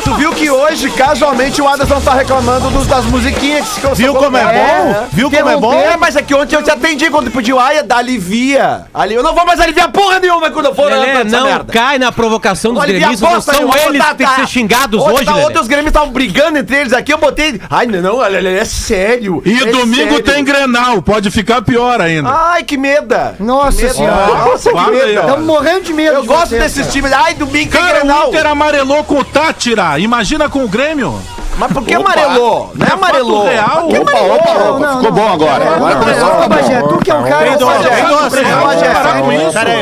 [0.04, 4.14] Tu viu que hoje, casualmente, o Anderson tá reclamando dos, das musiquinhas que ficam Viu
[4.14, 5.06] como é bom?
[5.12, 5.74] Viu como é bom?
[5.74, 8.86] É, mas é que ontem eu te atendi quando tu pediu, ai, da alivia.
[8.92, 11.72] Ali, eu não vou mais aliviar porra nenhuma quando eu for Lelê, não merda.
[11.72, 13.20] cai na provocação dos Não gremistas.
[13.30, 15.43] Não são eles que têm que ser xingados hoje, tá-.
[15.44, 17.60] Ontem os gremistas estavam brigando entre eles aqui, eu botei...
[17.70, 19.42] Ai, não, olha, olha, é sério.
[19.44, 20.22] E é domingo sério.
[20.22, 22.28] tem Grenal, pode ficar pior ainda.
[22.30, 23.36] Ai, que meda.
[23.38, 23.94] Nossa Medo.
[23.94, 24.26] senhora.
[24.26, 25.20] Nossa, que meda.
[25.20, 26.92] Estamos morrendo de medo Eu de gosto vocês, desses cara.
[26.92, 27.12] times.
[27.12, 28.26] Ai, domingo tem Cara, Grenal.
[28.26, 29.98] o Inter amarelou com o Tátira.
[29.98, 31.18] Imagina com o Grêmio.
[31.56, 32.10] Mas por que Opa.
[32.12, 32.72] amarelou?
[32.74, 33.46] Não é É amarelou.
[33.46, 33.86] real.
[33.88, 34.34] Opa, amarelou?
[34.34, 34.78] opa, Não, opa.
[34.86, 35.12] não, Ficou não.
[35.12, 35.74] bom agora.
[35.76, 36.88] Agora começou a Ô, ficar Bagé, bom.
[36.88, 37.36] tu que é um cara...
[37.44, 38.88] Tem Bagé, Bagé, tem nossa, Bagé, Bagé, Bagé.
[38.94, 39.22] parar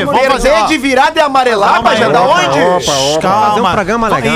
[0.05, 3.19] vamos fazer, de virada é amarelar, aí, da opa, onde?
[3.21, 3.47] Calma.
[3.49, 4.33] Fazer um programa legal.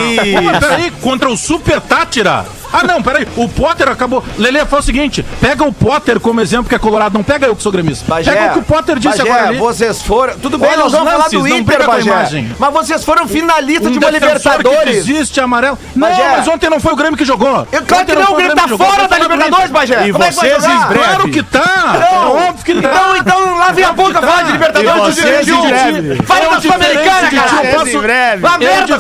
[0.60, 2.45] Peraí, contra o Super Tátira.
[2.71, 3.27] Ah, não, peraí.
[3.36, 4.23] O Potter acabou.
[4.38, 7.13] Lele, faz o seguinte: pega o Potter como exemplo, que é colorado.
[7.13, 8.06] Não pega eu que sou gremista.
[8.08, 9.58] Bagé, pega o que o Potter disse Bagé, agora ali.
[9.58, 10.38] vocês foram...
[10.39, 12.10] Tudo bem, Olha nós os vamos falar do Inter, briga com a Bagé.
[12.10, 12.56] imagem.
[12.60, 15.06] Mas vocês foram finalistas Um de uma defensor que Libertadores.
[15.06, 15.77] desiste amarelo.
[15.95, 16.23] Bagé.
[16.23, 17.67] Não, mas ontem não foi o Grêmio que jogou.
[17.71, 18.88] Eu, claro Ontem que não, o Grêmio que tá jogou.
[18.88, 19.71] fora da Libertadores.
[19.71, 20.08] Bagé.
[20.08, 20.75] E Como é que vai vocês, jogar?
[20.75, 21.03] em breve.
[21.06, 21.99] Claro que tá.
[22.12, 22.38] Não.
[22.39, 22.88] É óbvio que tá.
[22.89, 26.23] Então, então, lá vem a boca falar de Libertadores E do breve.
[26.23, 28.38] Fala Eu da Sul-Americana, cara.
[28.39, 28.97] Vá É merda,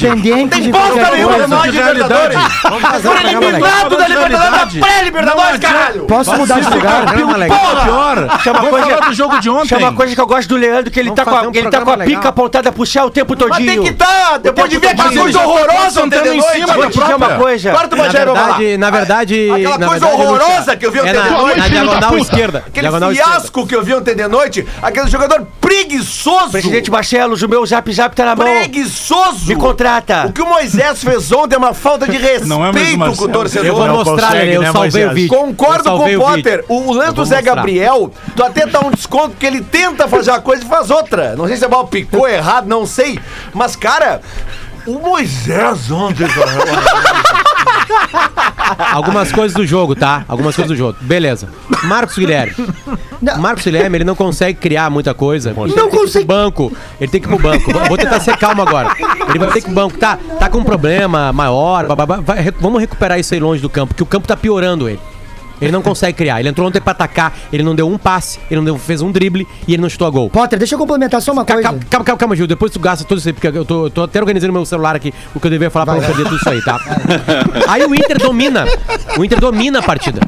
[0.00, 2.38] Gente, independente de De Libertadores.
[2.64, 6.04] Um eliminados da Libertadores, da pré-Libertadores, caralho.
[6.04, 7.14] Posso mudar de lugar?
[7.14, 8.40] Pior.
[8.42, 9.68] Chama coisa- do jogo de ontem.
[9.68, 11.80] Chama uma coisa que eu gosto do Leandro, que ele tá com a, ele tá
[11.80, 13.72] com a pica apontada pro céu o tempo Mas todinho.
[13.72, 16.60] tem que estar, depois de ver aquela Mas coisa tá horrorosa ontem de noite.
[16.74, 17.70] Vou te dizer uma coisa.
[17.70, 19.50] Agora tu Na verdade, na verdade.
[19.50, 22.64] Aquela coisa horrorosa que eu vi ontem é de na, noite, na diagonal esquerda.
[22.66, 26.50] Aquele fiasco que eu vi ontem de noite, aquele jogador preguiçoso.
[26.50, 28.46] Presidente Barcelos, o meu zap zap tá na mão.
[28.46, 29.48] Preguiçoso.
[29.48, 30.26] Me contrata.
[30.26, 33.18] O que o Moisés fez ontem é uma falta de Não é o mesmo respeito
[33.18, 33.66] com o torcedor.
[33.66, 35.36] Eu vou Não mostrar, consegue, Lelê, eu né, salvei o vídeo.
[35.36, 36.64] Concordo com o Potter.
[36.68, 37.54] O Eu lance do Zé mostrar.
[37.56, 41.34] Gabriel, tu até dá um desconto porque ele tenta fazer uma coisa e faz outra.
[41.36, 43.18] Não sei se a bola picou errado, não sei.
[43.52, 44.20] Mas, cara,
[44.86, 46.26] o Moisés ontem,
[48.92, 50.24] Algumas coisas do jogo, tá?
[50.28, 50.96] Algumas coisas do jogo.
[51.00, 51.48] Beleza.
[51.84, 52.54] Marcos Guilherme.
[53.20, 53.38] Não.
[53.38, 55.50] Marcos Guilherme, ele não consegue criar muita coisa.
[55.50, 56.24] Ele Não que consegue.
[56.24, 56.72] banco.
[57.00, 57.70] Ele tem que ir pro banco.
[57.88, 58.90] Vou tentar ser calmo agora.
[59.28, 59.98] Ele vai ter que ir pro banco.
[59.98, 61.86] Tá, tá com um problema maior.
[61.86, 62.20] bababá.
[62.20, 65.00] Vai- vamos recuperar isso aí longe do campo, porque o campo tá piorando ele.
[65.60, 66.40] Ele não consegue criar.
[66.40, 67.32] Ele entrou ontem pra atacar.
[67.52, 68.38] Ele não deu um passe.
[68.50, 70.30] Ele não deu, fez um drible e ele não chutou a gol.
[70.30, 71.84] Potter, deixa eu complementar só uma Calma, coisa.
[71.90, 72.46] calma, calma, calma, Gil.
[72.46, 74.96] Depois tu gasta tudo isso aí, porque eu tô, eu tô até organizando meu celular
[74.96, 76.78] aqui, o que eu deveria falar pra não perder tudo isso aí, tá?
[77.68, 78.64] Aí o Inter domina.
[79.18, 80.20] O Inter domina a partida.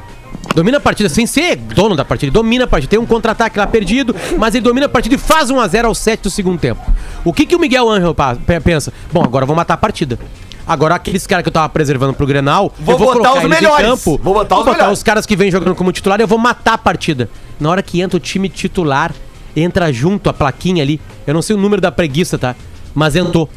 [0.54, 2.26] Domina a partida sem ser dono da partida.
[2.26, 2.90] Ele domina a partida.
[2.90, 6.22] Tem um contra-ataque lá perdido, mas ele domina a partida e faz 1x0 ao 7
[6.24, 6.80] do segundo tempo.
[7.24, 8.14] O que, que o Miguel Angel
[8.62, 8.92] pensa?
[9.12, 10.18] Bom, agora eu vou matar a partida.
[10.66, 13.86] Agora, aqueles caras que eu tava preservando pro Grenal, Vou eu vou botar os melhores.
[13.86, 14.20] campo.
[14.22, 14.98] Vou botar os melhores.
[14.98, 17.28] os caras que vêm jogando como titular, eu vou matar a partida.
[17.58, 19.12] Na hora que entra o time titular,
[19.56, 21.00] entra junto a plaquinha ali.
[21.26, 22.54] Eu não sei o número da preguiça, tá?
[22.94, 23.48] Mas entrou.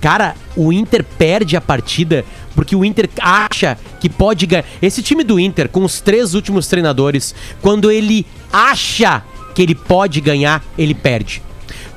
[0.00, 2.24] Cara, o Inter perde a partida
[2.58, 4.64] Porque o Inter acha que pode ganhar.
[4.82, 9.22] Esse time do Inter, com os três últimos treinadores, quando ele acha
[9.54, 11.40] que ele pode ganhar, ele perde.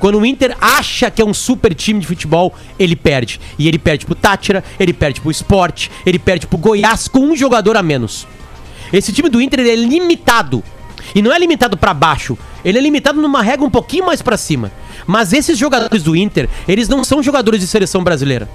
[0.02, 3.40] Quando o Inter acha que é um super time de futebol, ele perde.
[3.56, 7.36] E ele perde pro Tátira, ele perde pro Sport, ele perde pro Goiás com um
[7.36, 8.26] jogador a menos.
[8.92, 10.60] Esse time do Inter é limitado.
[11.14, 14.36] E não é limitado pra baixo, ele é limitado numa regra um pouquinho mais pra
[14.36, 14.72] cima.
[15.06, 18.50] Mas esses jogadores do Inter, eles não são jogadores de seleção brasileira.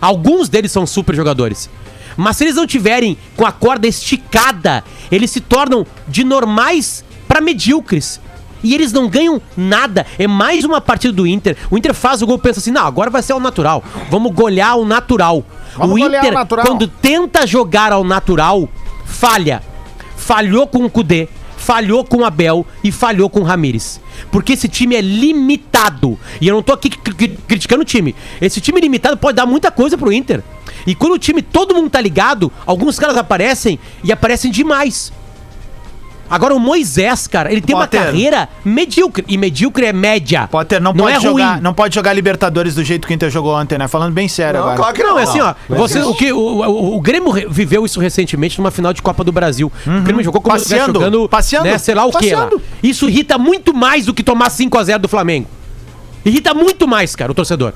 [0.00, 1.70] Alguns deles são super jogadores.
[2.16, 4.82] Mas se eles não tiverem com a corda esticada,
[5.12, 8.20] eles se tornam de normais pra medíocres.
[8.62, 10.06] E eles não ganham nada.
[10.18, 11.56] É mais uma partida do Inter.
[11.70, 13.82] O Inter faz o gol e pensa assim: não, agora vai ser ao natural.
[14.10, 15.44] Vamos golear o natural.
[15.76, 16.66] Vamos o Inter, o natural.
[16.66, 18.68] quando tenta jogar ao natural,
[19.04, 19.62] falha.
[20.16, 24.00] Falhou com o Kudê, falhou com o Abel e falhou com o Ramires.
[24.30, 26.18] Porque esse time é limitado.
[26.40, 28.14] E eu não tô aqui cri- cri- criticando o time.
[28.40, 30.42] Esse time limitado pode dar muita coisa pro Inter.
[30.86, 35.12] E quando o time, todo mundo tá ligado, alguns caras aparecem e aparecem demais.
[36.30, 38.02] Agora o Moisés, cara, ele tem uma Potter.
[38.04, 39.24] carreira medíocre.
[39.28, 40.46] E medíocre é média.
[40.48, 41.60] Potter, não, não pode é jogar, ruim.
[41.62, 43.88] não pode jogar Libertadores do jeito que o Inter jogou ontem, né?
[43.88, 44.76] Falando bem sério Não, agora.
[44.78, 45.18] claro que Não, não.
[45.18, 45.54] é assim, ó.
[45.70, 49.32] Você, o, que, o, o, o Grêmio viveu isso recentemente numa final de Copa do
[49.32, 49.72] Brasil.
[49.86, 52.32] O Grêmio jogou como Passeando, jogando, passeando, né, sei lá o quê.
[52.82, 55.46] Isso irrita muito mais do que tomar 5x0 do Flamengo.
[56.24, 57.72] Irrita muito mais, cara, o torcedor.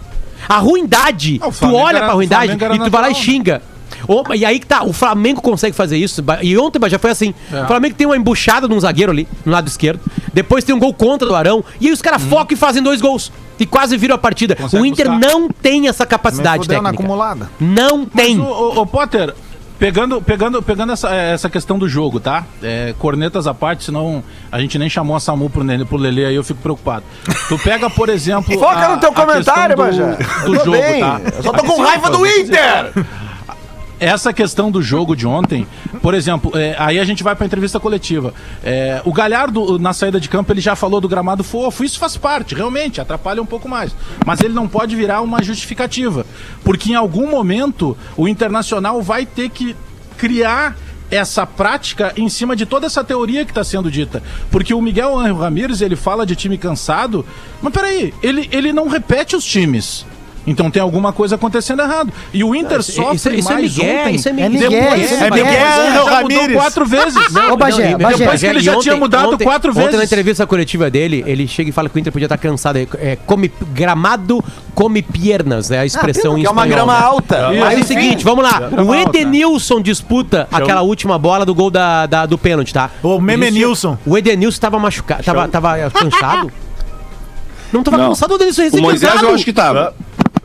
[0.48, 3.12] A ruindade, Ah, o tu olha era- pra o ruindade e tu vai lá e
[3.14, 3.18] né?
[3.18, 3.62] xinga.
[4.08, 6.22] Ô, e aí que tá, o Flamengo consegue fazer isso.
[6.42, 7.34] E ontem já foi assim.
[7.52, 7.62] É.
[7.62, 10.00] O Flamengo tem uma embuchada de um zagueiro ali, no lado esquerdo.
[10.32, 11.64] Depois tem um gol contra do Arão.
[11.80, 13.32] E aí os caras focam e fazem dois gols.
[13.58, 14.54] E quase viram a partida.
[14.58, 14.62] Hum.
[14.62, 15.28] Consegue o Inter buscar.
[15.32, 17.02] não tem essa capacidade fudeu na técnica.
[17.04, 17.50] acumulada.
[17.60, 18.36] Não tem.
[18.36, 19.32] Mas, ô, ô, ô, Potter,
[19.78, 22.44] pegando, pegando, pegando essa, essa questão do jogo, tá?
[22.62, 26.24] É, cornetas à parte, senão a gente nem chamou a Samu pro, Nenê, pro Lelê
[26.24, 27.04] aí, eu fico preocupado.
[27.48, 28.52] Tu pega, por exemplo.
[28.58, 30.16] Foca a- no teu comentário, do, Bajé.
[30.44, 31.00] do Tô jogo, bem.
[31.00, 31.20] tá?
[31.36, 32.92] Eu só tô com raiva do Inter!
[34.02, 35.64] Essa questão do jogo de ontem,
[36.02, 38.34] por exemplo, é, aí a gente vai pra entrevista coletiva.
[38.64, 41.84] É, o Galhardo, na saída de campo, ele já falou do gramado fofo.
[41.84, 43.94] Isso faz parte, realmente, atrapalha um pouco mais.
[44.26, 46.26] Mas ele não pode virar uma justificativa.
[46.64, 49.76] Porque em algum momento o Internacional vai ter que
[50.18, 50.76] criar
[51.08, 54.20] essa prática em cima de toda essa teoria que está sendo dita.
[54.50, 57.24] Porque o Miguel Ramírez, ele fala de time cansado,
[57.60, 60.04] mas peraí, ele, ele não repete os times.
[60.46, 62.12] Então tem alguma coisa acontecendo errado.
[62.32, 64.14] E o Inter Isso- sofre isso- isso é mais Miguel, ontem.
[64.16, 64.70] isso é É Miguel.
[64.70, 67.14] Depois, isso é Miguel, Ángel já mudou quatro vezes.
[67.52, 68.16] Ô, Bagé, e- Bagé.
[68.18, 70.04] Depois que ele já tinha mudado quatro Ontem na vezes.
[70.06, 72.76] entrevista coletiva dele, ele chega e fala que o Inter podia estar cansado.
[72.78, 74.42] É, é, come, gramado
[74.74, 77.04] come piernas, é a expressão em Que é uma espanhol, grama né?
[77.06, 77.48] alta.
[77.48, 78.68] Aí Mas é o seguinte, vamos lá.
[78.84, 78.94] O.
[78.94, 82.90] Edenilson disputa aquela última bola do gol da, da- do pênalti, tá?
[83.02, 83.96] O Memenilson.
[84.04, 86.50] O Edenilson tava machucado, tava, tava eh, cansado.
[87.72, 88.08] Não tava Não.
[88.10, 89.94] cansado, o Edenilson O Moisés eu acho que tava.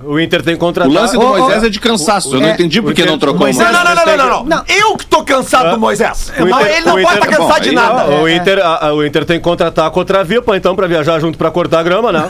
[0.03, 2.35] O Inter tem que O lance do Moisés é de cansaço.
[2.35, 3.95] Eu não é, entendi por que não trocou o Moisés- Não, Moisés.
[3.95, 4.63] não, não, não, não, não, não.
[4.67, 6.31] Eu que tô cansado do Moisés.
[6.37, 8.01] Não, Inter- ele não pode Inter- estar cansado bom, de aí- nada.
[8.03, 11.19] Ah, o, Inter, a- a- o Inter tem que contratar a Contravipa, então, pra viajar
[11.19, 12.29] junto pra cortar a grama, né?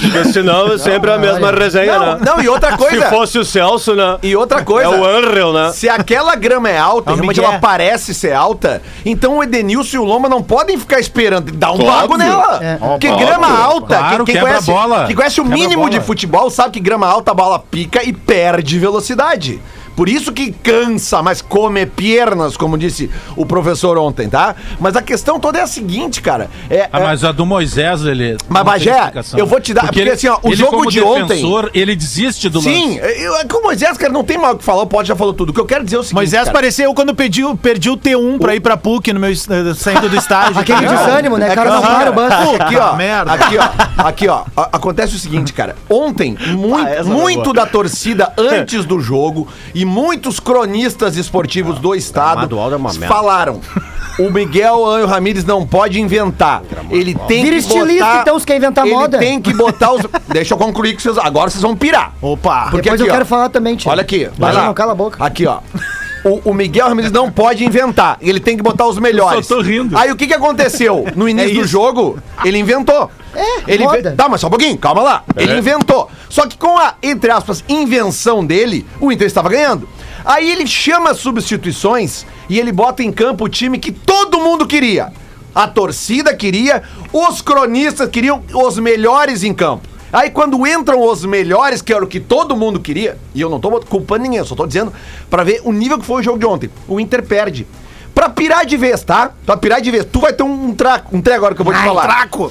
[0.00, 2.18] Porque senão é sempre a mesma resenha, Não, né?
[2.26, 3.06] não, e outra Se coisa.
[3.08, 4.18] fosse o Celso, né?
[4.22, 4.90] E outra coisa.
[4.90, 5.70] É o Unreal, né?
[5.72, 10.00] Se aquela grama é alta, É realmente ela parece ser alta, então o Edenilson e
[10.00, 11.52] o Loma não podem ficar esperando.
[11.52, 12.58] Dá um vago nela.
[12.60, 12.74] É.
[12.76, 13.26] Porque Óbvio.
[13.26, 15.04] grama alta, Claro, quem, conhece, a bola.
[15.06, 18.78] quem conhece o mínimo de futebol sabe que grama alta a bola pica e perde
[18.78, 19.60] velocidade.
[19.96, 24.54] Por isso que cansa, mas come pernas, como disse o professor ontem, tá?
[24.78, 26.48] Mas a questão toda é a seguinte, cara.
[26.68, 28.36] É, Ah, é- mas a do Moisés, ele.
[28.48, 31.28] Mas, Bagé, eu vou te dar- porque, assim, ó, o ele, jogo como de ontem-
[31.28, 33.22] defensor, Ele desiste do Sim, lance.
[33.22, 35.16] eu, é que o Moisés, cara, não tem mal o que falar, o Pote já
[35.16, 35.50] falou tudo.
[35.50, 36.14] O que eu quero dizer é o seguinte.
[36.16, 36.52] Moisés cara.
[36.52, 39.72] pareceu quando perdi, o- perdi o T1 pra ir pra PUC no meu es- eh,
[39.74, 40.58] saindo do estágio.
[40.60, 41.48] Aquele desânimo, né?
[41.48, 42.62] É O cara não para o banco.
[42.62, 42.94] Aqui, ó.
[42.96, 43.32] Merda.
[43.32, 44.02] Aqui, ó.
[44.08, 44.44] Aqui, ó.
[44.72, 45.74] Acontece o seguinte, cara.
[45.88, 51.78] Ontem, muito, Ah, essa foi muito da torcida antes do jogo e muitos cronistas esportivos
[51.78, 53.60] do estado Gramado alto é falaram.
[54.18, 56.62] O Miguel Anjo Ramírez não pode inventar.
[56.90, 58.20] Ele tem Vira que estilista, botar...
[58.22, 59.18] então, se quer inventar ele moda.
[59.18, 60.02] tem que botar os...
[60.26, 61.18] Deixa eu concluir que vocês...
[61.18, 62.14] Agora vocês vão pirar.
[62.22, 62.68] Opa.
[62.70, 63.90] Porque Depois aqui, eu ó, quero falar também, tio.
[63.90, 64.64] Olha aqui, vai lá.
[64.64, 65.22] não cala a boca.
[65.22, 65.58] Aqui, ó.
[66.26, 68.18] O, o Miguel Ramirez não pode inventar.
[68.20, 69.46] Ele tem que botar os melhores.
[69.46, 69.96] só tô rindo.
[69.96, 71.04] Aí o que que aconteceu?
[71.14, 73.08] No início do jogo, ele inventou.
[73.32, 74.12] É, ele moda.
[74.16, 75.24] Tá, mas só um pouquinho, calma lá.
[75.36, 76.10] Ele inventou.
[76.28, 79.88] Só que com a, entre aspas, invenção dele, o Inter estava ganhando.
[80.24, 84.66] Aí ele chama as substituições e ele bota em campo o time que todo mundo
[84.66, 85.12] queria.
[85.54, 89.95] A torcida queria, os cronistas queriam os melhores em campo.
[90.16, 93.60] Aí quando entram os melhores, que era o que todo mundo queria, e eu não
[93.60, 94.90] tô culpando ninguém, eu só tô dizendo
[95.28, 96.70] pra ver o nível que foi o jogo de ontem.
[96.88, 97.66] O Inter perde.
[98.14, 99.32] Pra pirar de vez, tá?
[99.44, 100.06] Pra pirar de vez.
[100.10, 102.04] Tu vai ter um, um traco, um trem agora que eu vou te falar.
[102.04, 102.50] Traco.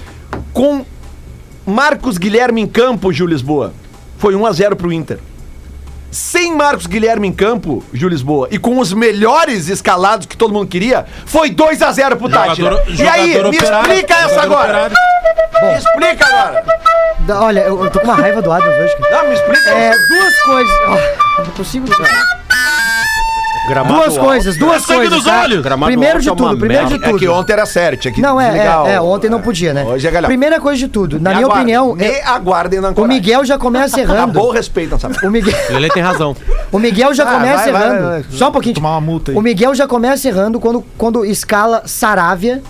[0.54, 0.86] Com
[1.66, 3.74] Marcos Guilherme em campo, Gil Lisboa.
[4.20, 5.18] Foi 1 a 0 pro Inter.
[6.12, 10.68] Sem Marcos Guilherme em campo, Júlio Lisboa, e com os melhores escalados que todo mundo
[10.68, 12.72] queria, foi 2 a 0 pro Tátira.
[12.72, 14.68] Jogador- E aí, me operário, explica essa agora.
[14.88, 14.96] operário.
[15.62, 16.66] Me explica agora.
[17.20, 18.96] Da- Olha, eu, eu tô com uma raiva do Adams hoje.
[18.98, 19.18] cara.
[19.24, 19.70] Não, me explica.
[19.70, 20.76] É, duas coisas.
[20.88, 21.86] Ó, não consigo.
[23.68, 24.26] Gramado Duas alto.
[24.30, 25.16] coisas, duas sangue coisas.
[25.18, 25.42] nos tá?
[25.42, 25.62] olhos.
[25.64, 27.06] Gramado Primeiro alto de é tudo, primeiro de merda.
[27.06, 27.20] É tudo.
[27.20, 29.84] que ontem era sério, tinha que Não, é, é, é, ontem não podia, né?
[29.84, 30.28] Hoje é galhão.
[30.28, 33.08] Primeira coisa de tudo, na Me minha aguardem, opinião, Me é- aguardem na o.
[33.08, 34.20] Miguel já começa errando.
[34.20, 35.16] Acabou o respeito, não sabe?
[35.26, 36.36] O Miguel, Lelê tem razão.
[36.72, 38.02] o Miguel já Ah, começa vai, vai, errando.
[38.08, 38.26] vai, vai.
[38.32, 38.76] Só um pouquinho.
[38.76, 39.38] Tomar uma multa aí.
[39.38, 42.62] O Miguel já começa errando quando, quando escala Saravia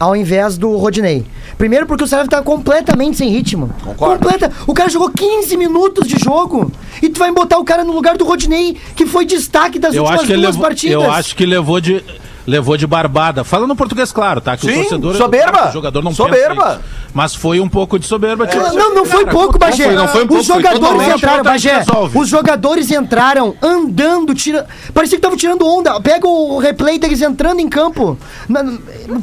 [0.00, 1.26] ao invés do Rodinei.
[1.58, 3.68] Primeiro porque o Saravia tá completamente sem ritmo.
[3.84, 4.24] Concordo.
[4.24, 4.52] Completa.
[4.66, 6.70] O cara jogou 15 minutos de jogo
[7.02, 10.02] e tu vai botar o cara no lugar do Rodinei, que foi destaque das Eu
[10.02, 10.94] últimas acho que ele duas levou, partidas.
[10.94, 12.04] eu acho que levou de
[12.48, 13.44] levou de barbada.
[13.44, 14.56] Fala no português claro, tá?
[14.56, 15.52] Que Sim, o torcedor, soberba.
[15.52, 16.80] claro o jogador não Soberba.
[17.12, 18.46] Mas foi um pouco de soberba.
[18.46, 19.84] tipo, Não, não, não foi cara, pouco, Bagé.
[19.84, 21.84] foi- não foi um pouco, Os jogadores entraram, Bagé.
[22.14, 24.66] Os jogadores entraram andando, tira...
[24.94, 26.00] parecia que estavam tirando onda.
[26.00, 28.16] Pega o replay deles entrando em campo.
[28.48, 28.64] Na-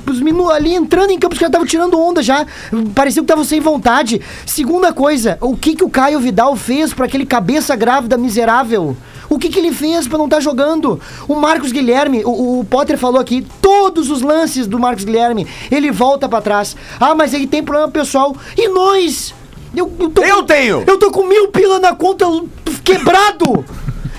[0.10, 0.50] os minu...
[0.50, 2.46] Ali entrando em campo, os caras estavam tirando onda já.
[2.94, 4.22] Parecia que estavam sem vontade.
[4.46, 8.96] Segunda coisa, o que, que o Caio Vidal fez pra aquele cabeça grávida miserável?
[9.30, 11.00] O que, que ele fez pra não estar jogando?
[11.28, 15.92] O Marcos Guilherme, o, o Potter falou aqui, todos os lances do Marcos Guilherme, ele
[15.92, 16.76] volta pra trás.
[17.00, 18.36] Ah, mas ele tem problema pessoal.
[18.58, 19.34] E nós?
[19.76, 20.84] Eu, eu, tô Eu com- tenho.
[20.88, 22.26] Eu tô com mil pila na conta
[22.84, 23.66] quebrado.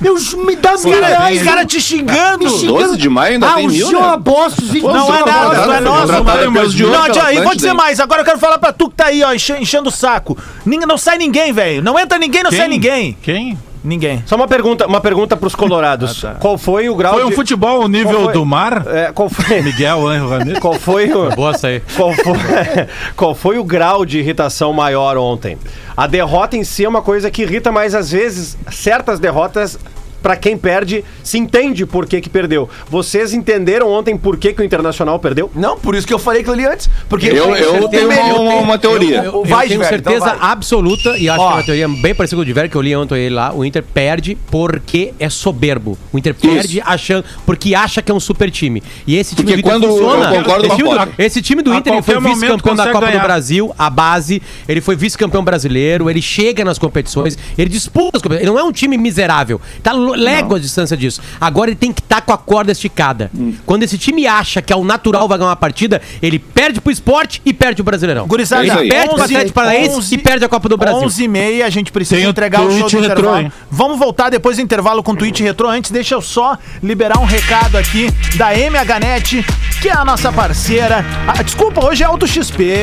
[0.03, 0.15] Eu
[0.45, 1.39] me dá mil reais.
[1.39, 2.45] os caras te xingando.
[2.45, 2.79] Me xingando.
[2.81, 3.99] 12 de maio ainda ah, tem o mil, né?
[4.13, 5.67] Aposto, os vídeos Não do é nada, Aposto.
[5.67, 7.75] não é nosso, Não, Tia, e vou dizer hein?
[7.75, 7.99] mais.
[7.99, 10.37] Agora eu quero falar pra tu que tá aí, ó, enche- enchendo o saco.
[10.67, 11.83] Ninguém, não sai ninguém, velho.
[11.83, 13.17] Não entra ninguém, não sai ninguém.
[13.23, 13.59] Quem?
[13.87, 14.25] Ninguém.
[14.27, 16.25] Só uma pergunta, uma pergunta pros colorados.
[16.41, 17.37] Qual foi o grau Foi um de...
[17.37, 18.33] futebol Qual nível foi?
[18.33, 18.85] do mar?
[18.89, 19.63] É, qual foi...
[19.63, 20.59] Miguel Anjo Ramírez.
[20.59, 21.31] Qual foi o...
[21.37, 21.81] Boa aí.
[21.97, 22.35] Qual foi,
[23.15, 25.57] qual foi o grau de irritação maior ontem?
[25.97, 29.79] A derrota em si é uma coisa que irrita, mas às vezes certas derrotas,
[30.27, 32.69] pra quem perde, se entende por que, que perdeu.
[32.91, 35.49] Vocês entenderam ontem por que, que o Internacional perdeu?
[35.55, 36.91] Não, por isso que eu falei aquilo ali antes.
[37.09, 39.19] Porque Eu, eu tenho uma, uma, uma teoria.
[39.19, 40.51] Eu, eu Vai, tenho velho, certeza então vai.
[40.51, 41.47] absoluta, e acho Ó.
[41.47, 43.35] que é uma teoria bem parecida com o de Diver, que eu li ontem ele
[43.37, 45.97] lá, o Inter perde porque é soberbo.
[46.13, 48.83] O Inter perde achando, porque acha que é um super time.
[49.07, 50.35] E esse time Porque do Inter quando- funciona.
[50.35, 52.87] eu concordo esse, com a time do, esse time do A Inter foi vice-campeão da
[52.91, 53.21] Copa ganhar.
[53.21, 58.23] do Brasil, a base, ele foi vice-campeão brasileiro, ele chega nas competições, ele disputa as
[58.25, 58.49] competições.
[58.49, 59.61] Ele não é um time miserável.
[59.85, 61.21] Tá légua a distância disso.
[61.41, 63.31] Agora ele tem que estar com a corda esticada.
[63.65, 66.91] Quando esse time acha que é o natural vai ganhar uma partida, ele perde pro
[66.93, 68.27] esporte e perde o Brasileirão.
[68.27, 68.89] Gurizada, É.
[68.89, 71.01] Perde pro Atlético Paranaense e perde a Copa do Brasil.
[71.03, 73.39] 11 e meia, a gente precisa Tem o entregar o show do retrô, intervalo.
[73.39, 73.53] hein?
[73.71, 75.69] Vamos voltar depois do intervalo com o tweet retrô.
[75.69, 79.45] Antes, deixa eu só liberar um recado aqui da MHNet,
[79.81, 81.05] que é a nossa parceira.
[81.27, 82.75] Ah, desculpa, hoje é Auto XP.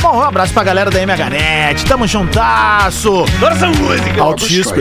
[0.00, 1.84] Bom, um abraço pra galera da MHNet.
[1.86, 3.24] Tamo juntasso.
[4.20, 4.80] Auto XP.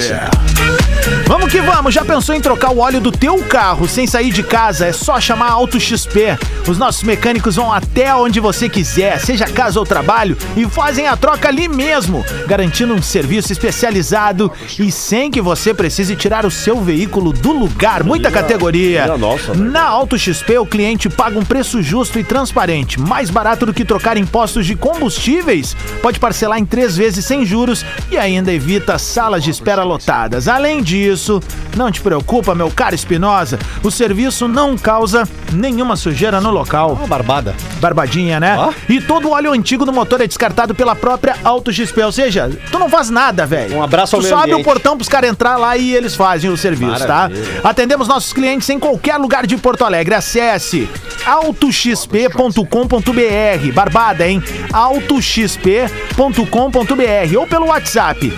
[1.28, 4.44] Vamos que vamos, já pensou em trocar o óleo do teu carro sem sair de
[4.44, 4.88] casa?
[4.88, 6.38] É só chamar Auto XP.
[6.68, 11.18] Os nossos mecânicos vão até onde você quiser, seja casa ou trabalho, e fazem a
[11.18, 16.82] troca ali mesmo, garantindo um serviço especializado e sem que você precise tirar o seu
[16.82, 18.04] veículo do lugar.
[18.04, 19.06] Muita categoria.
[19.54, 19.72] velho.
[19.72, 23.86] Na Auto XP, o cliente paga um preço justo e transparente, mais barato do que
[23.86, 25.76] trocar impostos de combustíveis.
[26.02, 30.48] Pode parcelar em três vezes sem juros e ainda evita salas de espera lotadas.
[30.48, 31.42] Além disso,
[31.82, 36.92] não te preocupa, meu caro Espinosa, o serviço não causa nenhuma sujeira no local.
[36.94, 37.56] Uma barbada.
[37.80, 38.56] Barbadinha, né?
[38.58, 38.72] Ó.
[38.88, 42.04] E todo o óleo antigo do motor é descartado pela própria Auto XP.
[42.04, 43.78] Ou seja, tu não faz nada, velho.
[43.78, 44.66] Um abraço ao Tu meio só abre o ambiente.
[44.66, 47.62] portão pros caras entrar lá e eles fazem o serviço, Maravilha.
[47.62, 47.70] tá?
[47.70, 50.14] Atendemos nossos clientes em qualquer lugar de Porto Alegre.
[50.14, 50.88] Acesse
[51.26, 53.74] autoxp.com.br.
[53.74, 54.42] Barbada, hein?
[54.72, 58.32] autoxp.com.br ou pelo WhatsApp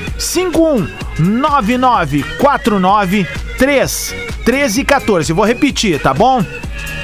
[1.18, 5.34] 519949 3 1314.
[5.34, 6.44] Vou repetir, tá bom?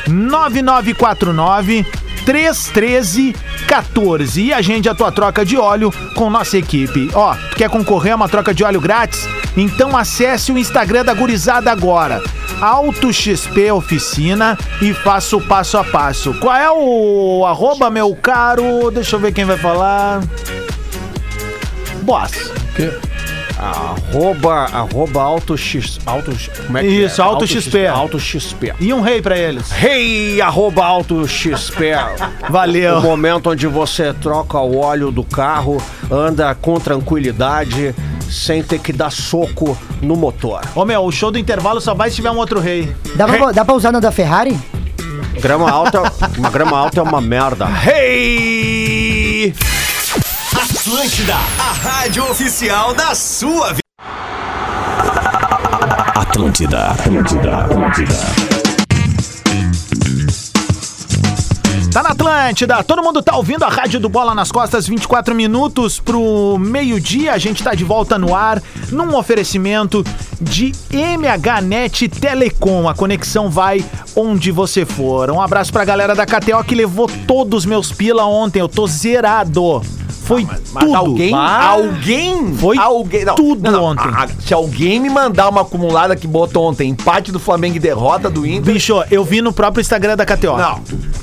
[0.08, 1.86] 9949
[2.26, 3.36] 313
[3.68, 7.10] 14 e agende a tua troca de óleo com nossa equipe.
[7.14, 9.28] Ó, tu quer concorrer a uma troca de óleo grátis?
[9.56, 12.22] Então acesse o Instagram da Gurizada agora.
[12.62, 16.34] Auto XP Oficina e faça o passo a passo.
[16.40, 18.92] Qual é o arroba, meu caro?
[18.92, 20.22] Deixa eu ver quem vai falar.
[22.02, 22.52] Boss.
[23.60, 26.32] Arroba, arroba alto x, alto,
[26.66, 27.24] como é que Isso, é?
[27.26, 27.88] alto XP.
[27.88, 28.74] Alto XP.
[28.80, 29.70] E um rei pra eles.
[29.72, 31.92] Hey, arroba alto XP.
[32.50, 33.00] Valeu.
[33.00, 37.94] O momento onde você troca o óleo do carro, anda com tranquilidade,
[38.30, 40.62] sem ter que dar soco no motor.
[40.74, 42.96] Ô meu, o show do intervalo só vai se tiver um outro rei.
[43.16, 44.58] Dá pra, dá pra usar na da Ferrari?
[45.42, 46.02] Grama alta,
[46.38, 47.68] uma grama alta é uma merda.
[47.86, 48.69] Hey!
[50.90, 53.84] Atlântida, a rádio oficial da sua vida.
[56.16, 58.14] Atlântida, Atlântida, Atlântida.
[61.94, 66.00] Tá na Atlântida, todo mundo tá ouvindo a Rádio do Bola nas Costas, 24 minutos
[66.00, 67.34] pro meio-dia.
[67.34, 68.60] A gente tá de volta no ar
[68.92, 70.04] num oferecimento
[70.42, 72.90] de MHNet Telecom.
[72.90, 75.30] A conexão vai onde você for.
[75.30, 78.60] Um abraço pra galera da KTO que levou todos os meus pila ontem.
[78.60, 79.84] Eu tô zerado.
[80.30, 80.96] Foi Mas tudo.
[80.96, 84.08] alguém, alguém, Foi alguém, tudo ontem.
[84.14, 87.80] a- a- se alguém me mandar uma acumulada que botou ontem, empate do Flamengo e
[87.80, 90.56] derrota do Inter, Bicho, eu vi no próprio Instagram da KTO.
[90.56, 90.80] Não,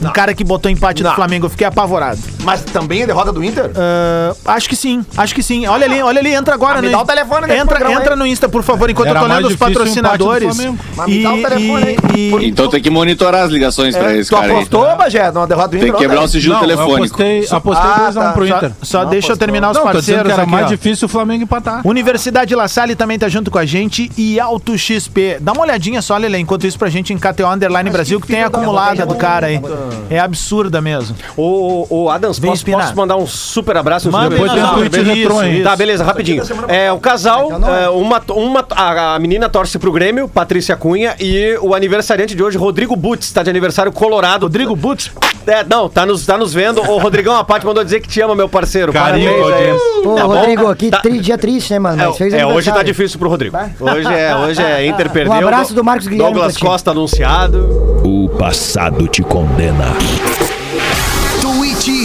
[0.08, 1.10] Um cara que botou empate Não.
[1.10, 2.18] do Flamengo, eu fiquei apavorado.
[2.42, 3.70] mas também é derrota do Inter?
[3.76, 5.66] Ah, acho que sim, acho que sim.
[5.68, 8.26] Olha ali, olha ali, entra agora Ah, me dá o telefone Entra, programa entra no
[8.26, 10.56] Insta, por favor, enquanto Era eu tô lendo os patrocinadores.
[10.96, 11.96] Mas me dá o telefone aí.
[12.16, 14.56] e- Então tem que monitorar as ligações pra esse tu cara aí.
[14.56, 15.88] apostou, Bagé, numa derrota do Inter?
[15.88, 17.04] Tem que quebrar o sigilo Não, eu telefônico.
[17.14, 18.32] apostei, apostei Ah, 2x1 tá.
[18.32, 18.72] pro Inter.
[18.96, 20.68] Só Não deixa eu terminar os Não, tô parceiros que era aqui, mais ó.
[20.68, 21.86] difícil o Flamengo empatar.
[21.86, 25.38] Universidade La Salle também tá junto com a gente e Alto XP.
[25.40, 28.42] Dá uma olhadinha só, Lele, enquanto isso pra gente em KTO Underline Brasil, que tem
[28.42, 29.60] a acumulada do cara aí.
[30.08, 31.16] É absurda mesmo.
[31.36, 31.42] Ô,
[31.88, 34.10] ô, ô, Adams, posso, posso mandar um super abraço?
[34.10, 35.62] Manda Depois tem um não, tweet.
[35.62, 36.42] Tá, beleza, rapidinho.
[36.68, 41.58] É, o casal, é, uma, uma, a, a menina torce pro Grêmio, Patrícia Cunha, e
[41.60, 44.44] o aniversariante de hoje, Rodrigo Butz, tá de aniversário colorado.
[44.44, 45.10] Rodrigo Butz.
[45.46, 46.80] É, não, tá nos, tá nos vendo.
[46.80, 48.85] Ô, Rodrigão, a Paty mandou dizer que te ama, meu parceiro.
[48.92, 50.02] Carinho, Parabéns, é.
[50.02, 50.34] Pô, Tá bom?
[50.34, 50.98] Rodrigo, que Tá.
[51.00, 51.96] tri- dia triste, né, mano?
[51.96, 53.56] Mas fez É, hoje tá difícil pro Rodrigo.
[53.80, 55.32] Hoje é, hoje é Inter perdeu.
[55.32, 56.56] Um abraço do Marcos Guilherme Douglas.
[56.56, 58.00] Costa anunciado.
[58.04, 59.86] O passado te condena.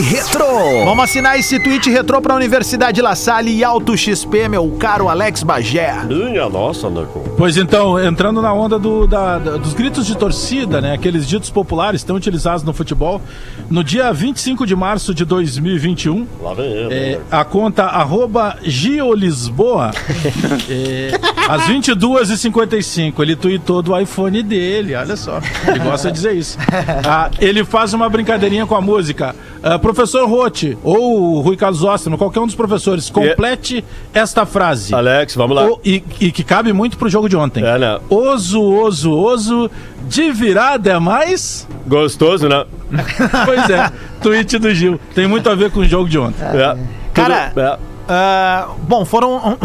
[0.02, 0.46] Retro.
[0.86, 5.44] Vamos assinar esse tweet retrô pra Universidade La Salle e Alto XP, meu caro Alex
[5.44, 5.94] Bagé.
[6.08, 7.20] Minha nossa, Naco.
[7.38, 10.94] Pois então, entrando na onda do- da- da- dos gritos de torcida, né?
[10.94, 13.22] Aqueles ditos populares tão utilizados no futebol.
[13.70, 16.94] No dia 25 de março de 2021, Lá vem ele.
[16.94, 19.92] é, a conta arroba Giolisboa,
[20.70, 21.12] é,
[21.56, 25.40] às 22h55, ele tweetou do iPhone dele, olha só.
[25.68, 26.58] Ele gosta de dizer isso.
[27.08, 29.36] Ah, ele faz uma brincadeirinha com a música.
[29.64, 33.84] Ah, professor Rote, ou Rui Carlos Osterman, qualquer um dos professores, complete
[34.14, 34.94] esta frase.
[34.94, 35.66] Alex, vamos lá.
[35.68, 37.64] O- e, e que cabe muito pro jogo de ontem.
[37.64, 38.00] É, né?
[38.10, 39.72] Oso, oso, oso,
[40.08, 41.68] de virada é mais?
[41.88, 42.66] Gostoso, né?
[43.46, 45.00] Pois é, tweet do Gil.
[45.16, 46.44] Tem muito a ver com o jogo de ontem.
[46.44, 46.78] É.
[47.14, 47.78] Cara, é.
[48.08, 49.58] Ah, bom, foram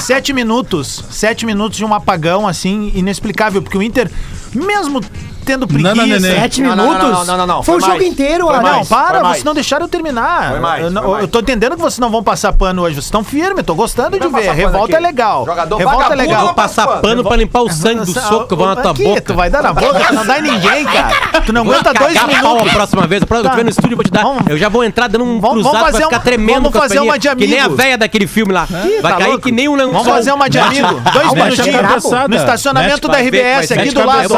[0.00, 1.04] sete minutos.
[1.10, 4.10] Sete minutos de um apagão, assim, inexplicável, porque o Inter,
[4.54, 5.00] mesmo
[5.44, 5.94] tendo preguiça.
[5.94, 6.20] Neném.
[6.20, 7.02] Sete Não, não, minutos?
[7.08, 7.62] não, não, não, não, não.
[7.62, 8.06] Foi, Foi o jogo mais.
[8.12, 8.88] inteiro, Foi ah, Não, mais.
[8.88, 10.50] para, vocês não deixaram eu terminar.
[10.50, 11.22] Foi mais, eu, não- foi mais.
[11.22, 12.94] eu tô entendendo que vocês não vão passar pano hoje.
[12.96, 14.52] Vocês estão firmes, tô gostando de ver.
[14.52, 15.44] Revolta é legal.
[15.44, 16.46] Jogador Revolta é legal.
[16.46, 19.20] não Passar pano pra limpar o sangue do soco que eu vou na tua boca.
[19.20, 21.14] Tu vai dar na boca, tu não dá em ninguém, cara.
[21.44, 22.68] Tu não Vou aguenta dois minutos.
[22.68, 23.22] a próxima vez.
[23.24, 23.36] Tá.
[23.36, 24.22] eu tiver no estúdio, vou te dar.
[24.22, 26.54] Vamos- eu já vou entrar dando um Vamos- vamos cruzado, vai fazer ficar uma- tremendo
[26.54, 28.66] vamos com as fazer uma de Que nem a véia daquele filme lá.
[29.02, 29.92] Vai tá cair que nem um lençol.
[29.92, 31.00] Vamos fazer uma de amigo.
[31.12, 32.04] Dois minutinhos.
[32.28, 34.32] No estacionamento da RBS aqui do lado.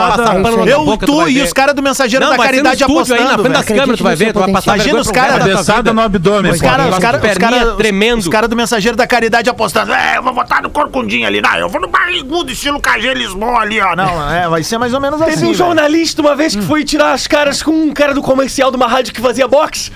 [0.67, 3.43] Eu tu e os caras do Mensageiro Não, da Caridade estúdio aí, na apostando.
[3.43, 4.33] frente das câmeras, tu vai ver.
[4.33, 6.53] Tu vai passar Imagina os caras- Cabeçada no abdômen.
[6.53, 8.19] Os caras, os caras, os caras, tremendo.
[8.21, 9.93] os caras do Mensageiro da Caridade apostando.
[9.93, 11.41] É, eu vou botar no corcundinho ali.
[11.43, 13.95] Não, eu vou no barrigudo, estilo KG Lisboa ali, ó.
[13.97, 15.43] Não, é, vai ser mais ou menos Teve assim.
[15.45, 15.55] um velho.
[15.59, 18.87] jornalista uma vez que foi tirar as caras com um cara do comercial de uma
[18.87, 19.91] rádio que fazia boxe.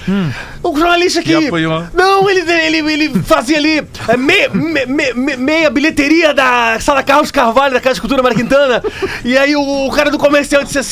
[0.62, 1.32] O jornalista que.
[1.94, 7.02] Não, ele, ele, ele fazia ali é, meia, me- me- me- meia bilheteria da Sala
[7.02, 8.82] Carlos Carvalho, da Casa de Cultura Mara Quintana.
[9.24, 10.89] E aí o, o cara do comercial disse assim.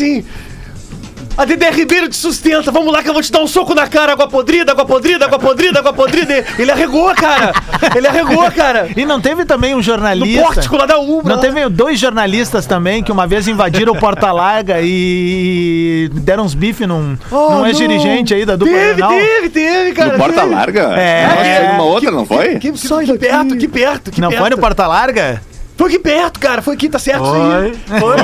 [1.36, 3.86] A Dedé Ribeiro te sustenta, vamos lá que eu vou te dar um soco na
[3.86, 6.44] cara, água podrida, água podrida, água podrida, água podrida.
[6.58, 7.52] Ele arregou, cara.
[7.94, 8.88] Ele arregou, cara.
[8.96, 10.42] E não teve também um No jornalista.
[10.42, 11.32] pórtico lá da Ubra.
[11.36, 16.54] Não teve dois jornalistas também que uma vez invadiram o Porta Larga e deram uns
[16.54, 19.10] bife num, Oh, num ex-dirigente aí da dupla Teve, Grenal?
[19.12, 20.12] teve, teve, cara.
[20.14, 20.42] No Porta.
[20.44, 20.80] Larga?
[20.98, 21.24] É.
[21.24, 22.58] Acho que teve uma outra, não foi?
[22.58, 24.40] Que, que, que perto, que perto, que Não perto.
[24.40, 25.40] foi no Porta Larga?
[25.78, 26.60] Foi aqui perto, cara.
[26.60, 28.00] Foi aqui, tá certo isso aí.
[28.00, 28.16] Foi.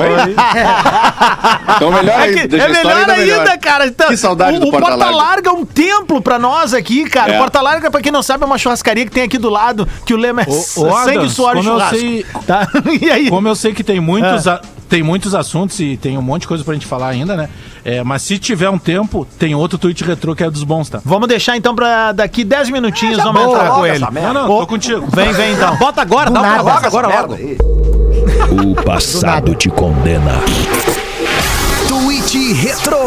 [1.75, 3.87] Então melhor É, aí, que- deixa é melhor ainda ainda, cara.
[3.87, 5.17] Então, Que saudade o, do o Porta Porta Larga.
[5.17, 7.31] Larga é um templo pra nós aqui, cara.
[7.33, 7.35] É.
[7.37, 9.87] O Porta Larga, pra quem não sabe, é uma churrascaria que tem aqui do lado,
[10.05, 11.95] que o lema é ô, sangue, Adams, suor e churrasco.
[11.97, 12.67] sei- Tá?
[13.01, 13.29] E aí?
[13.29, 16.47] Como eu sei que tem muitos, a- tem muitos assuntos e tem um monte de
[16.47, 17.49] coisa pra gente falar ainda, né?
[17.83, 21.01] É, mas se tiver um tempo, tem outro tweet retrô que é dos bons, tá?
[21.03, 24.05] Vamos deixar então pra daqui 10 minutinhos, vamos boa, entrar com ele.
[24.11, 25.05] Não, não, Ô, tô contigo.
[25.11, 25.75] Vem, vem então.
[25.77, 28.71] Bota agora, dá um abraço agora Merda logo.
[28.71, 30.33] O passado te condena.
[32.35, 32.97] Tweet Retro.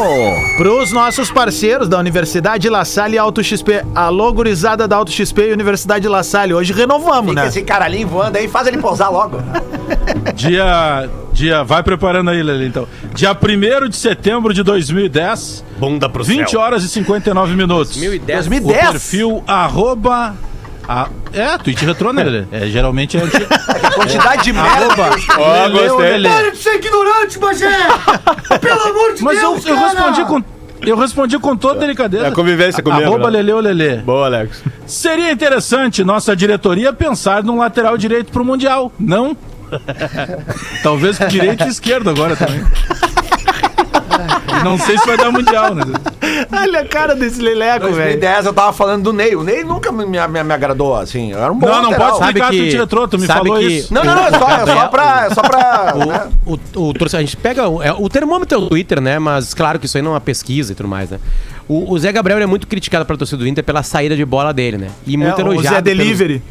[0.57, 3.85] Pros nossos parceiros da Universidade La Salle e Auto XP.
[3.95, 6.55] Alô, gurizada da Auto XP e Universidade La Salle.
[6.55, 7.49] Hoje renovamos, Fica né?
[7.49, 9.37] esse caralhinho voando aí, faz ele pousar logo.
[10.35, 12.87] Dia, dia, vai preparando aí, Lele, então.
[13.15, 17.97] Dia 1 de setembro de 2010, Bunda pro 20 horas e 59 minutos.
[17.97, 18.47] 2010.
[18.47, 18.91] O 2010.
[18.91, 20.35] perfil arroba
[20.91, 22.45] Ah, é, tweet retrô, né, Lelê?
[22.51, 23.47] É, geralmente é antigo.
[23.85, 24.87] A quantidade de merda.
[24.87, 25.11] Arroba.
[25.39, 26.13] Ó, Lelê ou gostei.
[26.13, 26.29] Lelê.
[26.31, 27.77] Para de ser ignorante, Bagé!
[28.59, 29.89] Pelo amor de Mas eu, Deus, eu cara!
[29.89, 30.43] respondi com.
[30.81, 32.25] Eu respondi com toda delicadeza.
[32.25, 33.39] É a convivência comigo, Arroba né?
[33.39, 33.97] Lelê ou Lelê.
[33.97, 34.63] Boa, Alex.
[34.87, 39.37] Seria interessante nossa diretoria pensar num lateral direito pro Mundial, não?
[40.83, 42.65] Talvez com direito e esquerdo agora também.
[44.65, 45.83] Não sei se vai dar Mundial, né?
[46.53, 47.97] Olha a cara desse leleco, velho.
[47.97, 49.35] 2010 eu tava falando do Ney.
[49.37, 51.33] O Ney nunca me, me, me agradou, assim.
[51.33, 52.11] Era um bom Não, não lateral.
[52.13, 53.95] pode explicar Sabe que- tweet retrô, tu me falou que- isso.
[53.95, 55.27] Não, não, não, é só, é só pra.
[55.27, 56.29] É só pra né?
[56.47, 57.69] O, o, o torcedor- a gente pega.
[57.69, 59.19] O, é, o termômetro é o Twitter, né?
[59.19, 61.19] Mas claro que isso aí não é uma pesquisa e tudo mais, né?
[61.69, 64.53] O, o Zé Gabriel é muito criticado pela torcida do Inter pela saída de bola
[64.55, 64.89] dele, né?
[65.07, 65.77] E muito É, o elogiado.
[65.77, 66.43] Zé pelos- Delivery.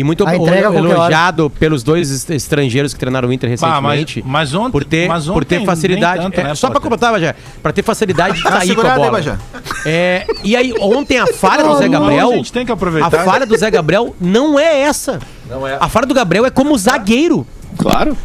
[0.00, 3.94] E muito A a elogiado pelos dois est- estrangeiros que treinaram o Inter Pá, mas-
[4.00, 4.24] recentemente.
[4.30, 6.22] mas ontem- por ter, mas por ter ontem facilidade.
[6.22, 6.82] tanto, é, né, só pra Potter?
[6.90, 9.10] completar, Bajé, pra ter facilidade de sair com a aí, bola.
[9.10, 9.36] Bajé.
[9.84, 12.30] É, e aí, ontem a falha do Não, Zé não, Gabriel.
[12.30, 13.10] a gente tem que A aproveitar.
[13.24, 15.18] falha do Zé Gabriel não é essa.
[15.48, 15.76] Não é.
[15.80, 17.46] A falha do Gabriel é como zagueiro.
[17.76, 18.16] Claro.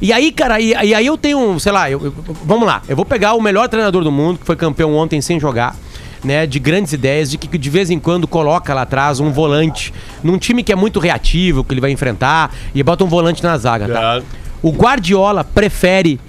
[0.00, 2.14] E aí, cara, e, e aí eu tenho, sei lá, eu- eu-
[2.44, 5.38] vamos lá, eu vou pegar o melhor treinador do mundo, que foi campeão ontem sem
[5.38, 5.76] jogar,
[6.24, 9.92] né, de grandes ideias, de que de vez em quando coloca lá atrás um volante,
[10.22, 13.56] num time que é muito reativo, que ele vai enfrentar, e bota um volante na
[13.58, 14.22] zaga, tá?
[14.62, 16.20] O Guardiola prefere,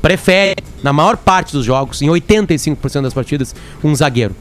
[0.00, 4.34] prefere, na maior parte dos jogos, em 85% das partidas, um zagueiro.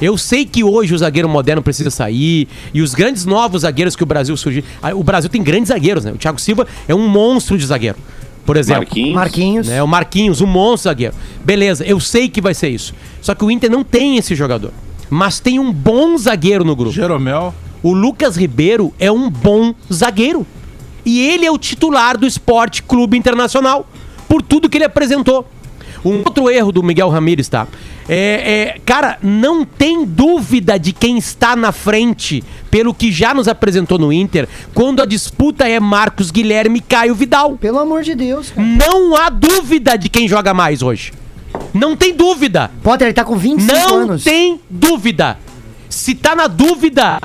[0.00, 4.02] Eu sei que hoje o zagueiro moderno precisa sair e os grandes novos zagueiros que
[4.02, 4.64] o Brasil surgiu.
[4.82, 6.12] Ah, O Brasil tem grandes zagueiros, né?
[6.12, 7.98] O Thiago Silva é um monstro de zagueiro.
[8.44, 8.82] Por exemplo.
[8.82, 9.14] Marquinhos.
[9.14, 9.68] Marquinhos.
[9.68, 11.14] Né, o Marquinhos, um monstro zagueiro.
[11.44, 12.94] Beleza, eu sei que vai ser isso.
[13.20, 14.72] Só que o Inter não tem esse jogador.
[15.08, 16.92] Mas tem um bom zagueiro no grupo.
[16.92, 17.54] Jeromel.
[17.82, 20.46] O Lucas Ribeiro é um bom zagueiro.
[21.04, 23.88] E ele é o titular do Esporte Clube Internacional.
[24.28, 25.48] Por tudo que ele apresentou.
[26.04, 27.66] Um outro erro do Miguel Ramírez, tá?
[28.08, 33.48] É, é, cara, não tem dúvida de quem está na frente, pelo que já nos
[33.48, 37.56] apresentou no Inter, quando a disputa é Marcos Guilherme e Caio Vidal.
[37.56, 38.66] Pelo amor de Deus, cara.
[38.66, 41.12] Não há dúvida de quem joga mais hoje.
[41.74, 42.70] Não tem dúvida.
[42.82, 44.22] Potter, ele tá com 25 Não anos.
[44.24, 45.38] tem dúvida.
[45.88, 47.20] Se tá na dúvida,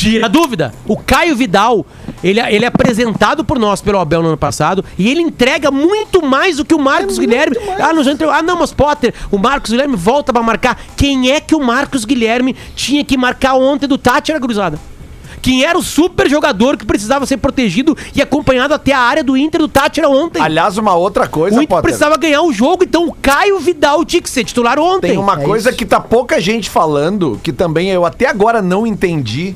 [0.00, 0.74] tira a dúvida.
[0.86, 1.86] O Caio Vidal,
[2.22, 6.24] ele, ele é apresentado por nós pelo Abel no ano passado e ele entrega muito
[6.24, 7.56] mais do que o Marcos Guilherme.
[7.80, 8.34] Ah, não, já entregou.
[8.34, 10.78] ah, não, mas Potter, o Marcos Guilherme volta pra marcar.
[10.96, 14.78] Quem é que o Marcos Guilherme tinha que marcar ontem do Tati era cruzada?
[15.42, 19.36] Quem era o super jogador que precisava ser protegido e acompanhado até a área do
[19.36, 20.42] Inter do Tátira ontem?
[20.42, 21.82] Aliás, uma outra coisa, o Inter Potter.
[21.84, 25.10] precisava ganhar o jogo, então o Caio Vidal tinha que ser titular ontem.
[25.10, 25.78] Tem uma É coisa isso.
[25.78, 29.54] que tá pouca gente falando, que também eu até agora não entendi.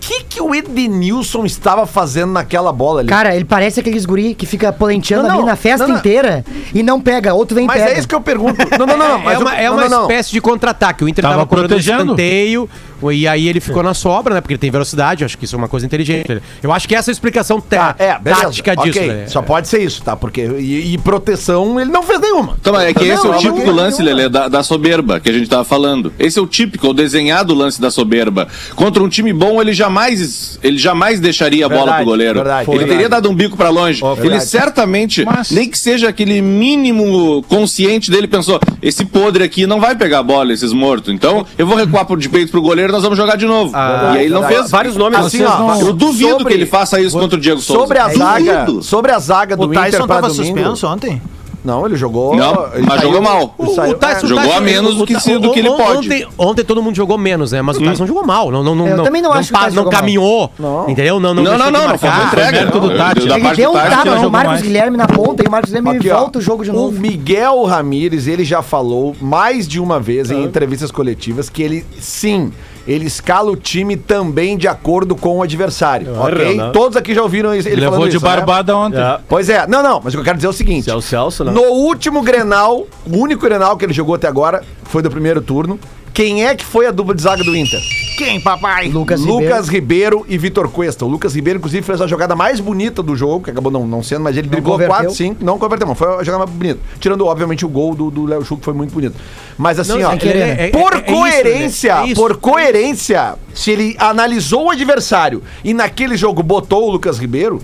[0.00, 3.08] O que que o Edenilson estava fazendo naquela bola ali?
[3.10, 5.98] Cara, ele parece aqueles guri que fica polenteando Não, ali não, na festa não, não.
[6.00, 6.42] inteira
[6.74, 7.94] e não pega, outro vem mas pega.
[7.94, 8.56] é isso que eu pergunto.
[8.80, 9.18] Não, não, não.
[9.18, 10.02] mas é uma, é não, uma não, não.
[10.02, 11.04] espécie de contra-ataque.
[11.04, 12.02] O Inter Tava tava, correndo protegendo.
[12.14, 12.68] escanteio
[13.10, 14.40] e aí ele ficou na sobra, né?
[14.42, 15.22] Porque ele tem velocidade.
[15.22, 16.42] eu Acho que isso é uma coisa inteligente.
[16.62, 18.42] Eu acho que essa é a explicação tá, Tá, é, beleza.
[18.42, 18.98] tática disso.
[18.98, 19.26] Ok, né?
[19.26, 20.14] Só pode ser isso, tá?
[20.16, 20.42] Porque.
[20.42, 22.56] E, e proteção ele não fez nenhuma.
[22.60, 24.02] Então, é que esse é o típico lance.
[24.02, 26.12] Lelê, da, da soberba que a gente tava falando.
[26.18, 28.48] Esse é o típico, o desenhado lance da soberba.
[28.74, 32.34] Contra um time bom, ele jamais, ele jamais deixaria a bola Verdade, pro goleiro.
[32.34, 32.90] verdade, ele verdade.
[32.96, 34.02] teria dado um bico pra longe.
[34.04, 34.44] ele verdade.
[34.46, 39.94] certamente, Mas- nem que seja aquele mínimo consciente dele, pensou: esse podre aqui não vai
[39.96, 41.12] pegar a bola, esses mortos.
[41.12, 43.72] Então, eu vou recuar pro- de peito pro goleiro, nós vamos jogar de novo.
[43.74, 44.70] e aí ele não fez.
[44.70, 47.60] Vários nomes Assim, ó, não- Eu duvido Sobre- que ele faça isso contra o Diego
[47.60, 47.80] Souza.
[47.82, 48.82] Sobre a zaga, Duvido.
[48.82, 50.44] sobre a zaga do O Tyson Inter tava domingo.
[50.44, 51.20] suspenso ontem?
[51.64, 52.34] Não, ele jogou.
[52.36, 53.54] Não, ele mas saiu- jogou mal.
[53.58, 54.28] O, saiu- o Tyson, é.
[54.28, 55.98] jogou Tyson- a menos do que o- do o- que ele pode.
[56.06, 57.60] Ontem, ontem todo mundo jogou menos, né?
[57.62, 58.50] Mas o Tyson jogou mal.
[58.50, 60.00] Não, não, não, Eu não, também não acho que o pa- Tyson não jogou mal.
[60.00, 60.52] caminhou.
[60.58, 60.88] Não.
[60.90, 61.20] Entendeu?
[61.20, 62.52] Não, não, Não, não, não, não, foi entrega.
[62.52, 63.28] mérito do Tati.
[63.28, 64.60] Ele deu um tapa no Marcos.
[64.62, 66.98] Guilherme na ponta e o Marcos Guilherme Aqui, volta o jogo de O novo.
[67.00, 72.52] Miguel Ramírez, ele já falou mais de uma vez em entrevistas coletivas que ele, sim,
[72.90, 76.56] ele escala o time também de acordo com o adversário, ok?
[76.56, 76.70] né?
[76.72, 78.30] Todos aqui já ouviram isso, ele Levou de isso, né?
[78.36, 79.00] barbada ontem.
[79.00, 79.18] É.
[79.28, 80.84] Pois é, não, não, mas o que eu quero dizer é o seguinte.
[80.84, 81.52] Se é Celso, né?
[81.52, 85.78] No último Grenal, o único Grenal que ele jogou até agora foi do primeiro turno.
[86.12, 87.80] Quem é que foi a dupla de zaga do Inter?
[88.18, 88.88] Quem, papai?
[88.88, 90.26] Lucas, Lucas Ribeiro.
[90.28, 91.06] e Vitor Cuesta.
[91.06, 94.02] O Lucas Ribeiro, inclusive, fez a jogada mais bonita do jogo, que acabou não, não
[94.02, 94.96] sendo, mas ele driblou converteu.
[94.96, 95.44] 4, 5.
[95.44, 95.94] Não converteu, não.
[95.94, 96.80] Foi a jogada mais bonita.
[96.98, 99.14] Tirando, obviamente, o gol do do Léo Chu, que foi muito bonito.
[99.56, 100.10] Mas assim, Não, ó.
[100.10, 100.66] sem querer, né?
[100.66, 102.02] É- por é- é isso, coerência, né?
[102.02, 102.14] É isso.
[102.20, 107.60] por coerência, se ele analisou o adversário e naquele jogo botou o Lucas Ribeiro.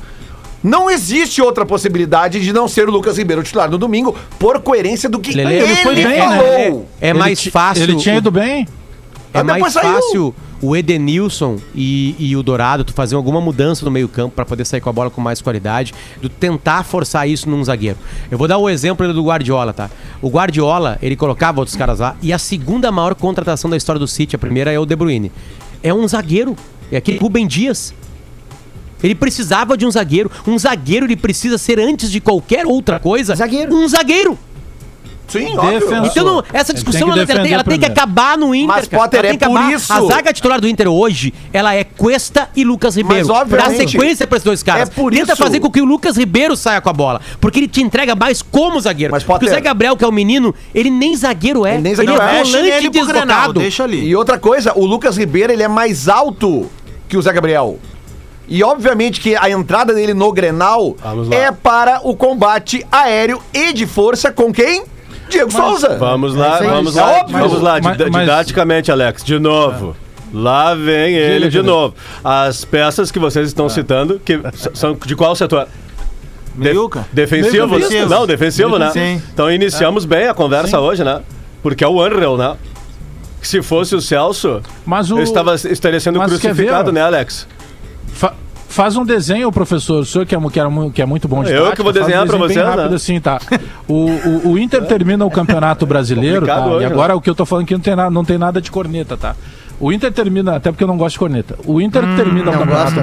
[0.62, 5.08] Não existe outra possibilidade de não ser o Lucas Ribeiro titular no domingo, por coerência
[5.08, 6.18] do que Lelê, ele, ele foi bem, né?
[6.18, 6.88] falou.
[7.00, 7.82] É Ele mais fácil.
[7.84, 8.66] Ele tinha ido bem.
[9.32, 9.92] É Ah, mais saiu.
[9.92, 14.64] fácil o Edenilson e, e o Dourado tu fazer alguma mudança no meio-campo pra poder
[14.64, 17.98] sair com a bola com mais qualidade, do tentar forçar isso num zagueiro.
[18.30, 19.90] Eu vou dar o exemplo do Guardiola, tá?
[20.22, 24.08] O Guardiola, ele colocava outros caras lá e a segunda maior contratação da história do
[24.08, 25.30] City, a primeira é o De Bruyne.
[25.82, 26.56] É um zagueiro.
[26.90, 27.92] É aquele Rubem Dias.
[29.02, 30.30] Ele precisava de um zagueiro.
[30.46, 33.34] Um zagueiro ele precisa ser antes de qualquer outra coisa.
[33.34, 33.74] Zagueiro.
[33.74, 34.38] Um zagueiro.
[35.28, 35.80] Sim, óbvio.
[35.80, 36.06] Defensor.
[36.06, 38.68] Então, não, essa Ele discussão tem que ela, tem, ela tem que acabar no Inter.
[38.68, 39.02] Mas, cara.
[39.02, 39.72] Potter, Ela tem é que por acabar.
[39.74, 43.26] isso- A zaga titular do Inter hoje, ela é Cuesta e Lucas Ribeiro.
[43.28, 44.88] Mas, Dá sequência pra esses dois caras.
[44.88, 47.20] é por Tenta isso- fazer com que o Lucas Ribeiro saia com a bola.
[47.40, 49.10] Porque ele te entrega mais como zagueiro.
[49.12, 51.74] Mas, porque o Potter- Zé Gabriel, que é o menino, ele nem zagueiro é.
[51.74, 52.26] Ele nem zagueiro é.
[52.36, 53.60] Deixa volante ele deslocado.
[53.60, 54.06] deixa ali.
[54.06, 56.70] E outra coisa, o Lucas Ribeiro ele é mais alto
[57.08, 57.80] que o Zé Gabriel.
[58.48, 61.34] E obviamente que a entrada dele no Grenal lá.
[61.36, 64.84] é para o combate aéreo e de força com quem?
[65.28, 65.96] Diego Souza.
[65.98, 67.38] Vamos lá, É vamos É lá, óbvio.
[67.38, 69.96] vamos lá, Mas- dida- mas- didaticamente, Alex, de novo.
[70.32, 71.94] Lá vem ele de novo.
[72.22, 74.40] As peças que vocês estão citando, que
[74.74, 75.66] são de qual setor?
[76.54, 77.04] De- Meiuca?
[77.12, 78.04] defensivo, né?
[78.08, 78.90] Não, defensivo, né?
[78.90, 79.22] Sim.
[79.32, 81.20] Então iniciamos bem a conversa hoje, né?
[81.62, 82.56] Porque é o Unreal, né?
[83.42, 85.18] Se fosse o Celso, Mas o.
[85.18, 87.02] eu estava, estaria sendo Mas crucificado, ver, né?
[87.02, 87.46] Alex?
[88.16, 88.34] Fa-
[88.68, 90.00] faz um desenho, professor.
[90.00, 91.94] O senhor que é, que mu- que é muito bom de Eu que vou um
[91.94, 92.96] desenhar pra desenho bem vocês, rápido né?
[92.96, 93.40] assim, tá?
[93.86, 96.66] O, o, o Inter termina o Campeonato Brasileiro, tá?
[96.66, 98.60] Hoje, e agora o que eu tô falando aqui não tem, nada, não tem nada
[98.60, 99.34] de corneta, tá?
[99.78, 101.54] O Inter termina, até porque eu não gosto de corneta.
[101.66, 102.96] O Inter termina o Campeonato gosto,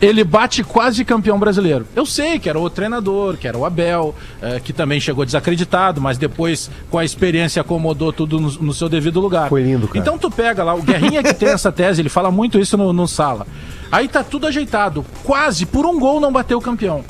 [0.00, 1.86] Ele bate quase campeão brasileiro.
[1.94, 6.00] Eu sei que era o treinador, que era o Abel, eh, que também chegou desacreditado,
[6.00, 9.48] mas depois, com a experiência, acomodou tudo no, no seu devido lugar.
[9.48, 9.98] Foi lindo, cara.
[9.98, 12.92] Então tu pega lá, o Guerrinha que tem essa tese, ele fala muito isso no,
[12.92, 13.46] no sala.
[13.90, 15.04] Aí tá tudo ajeitado.
[15.24, 17.04] Quase, por um gol, não bateu o campeão.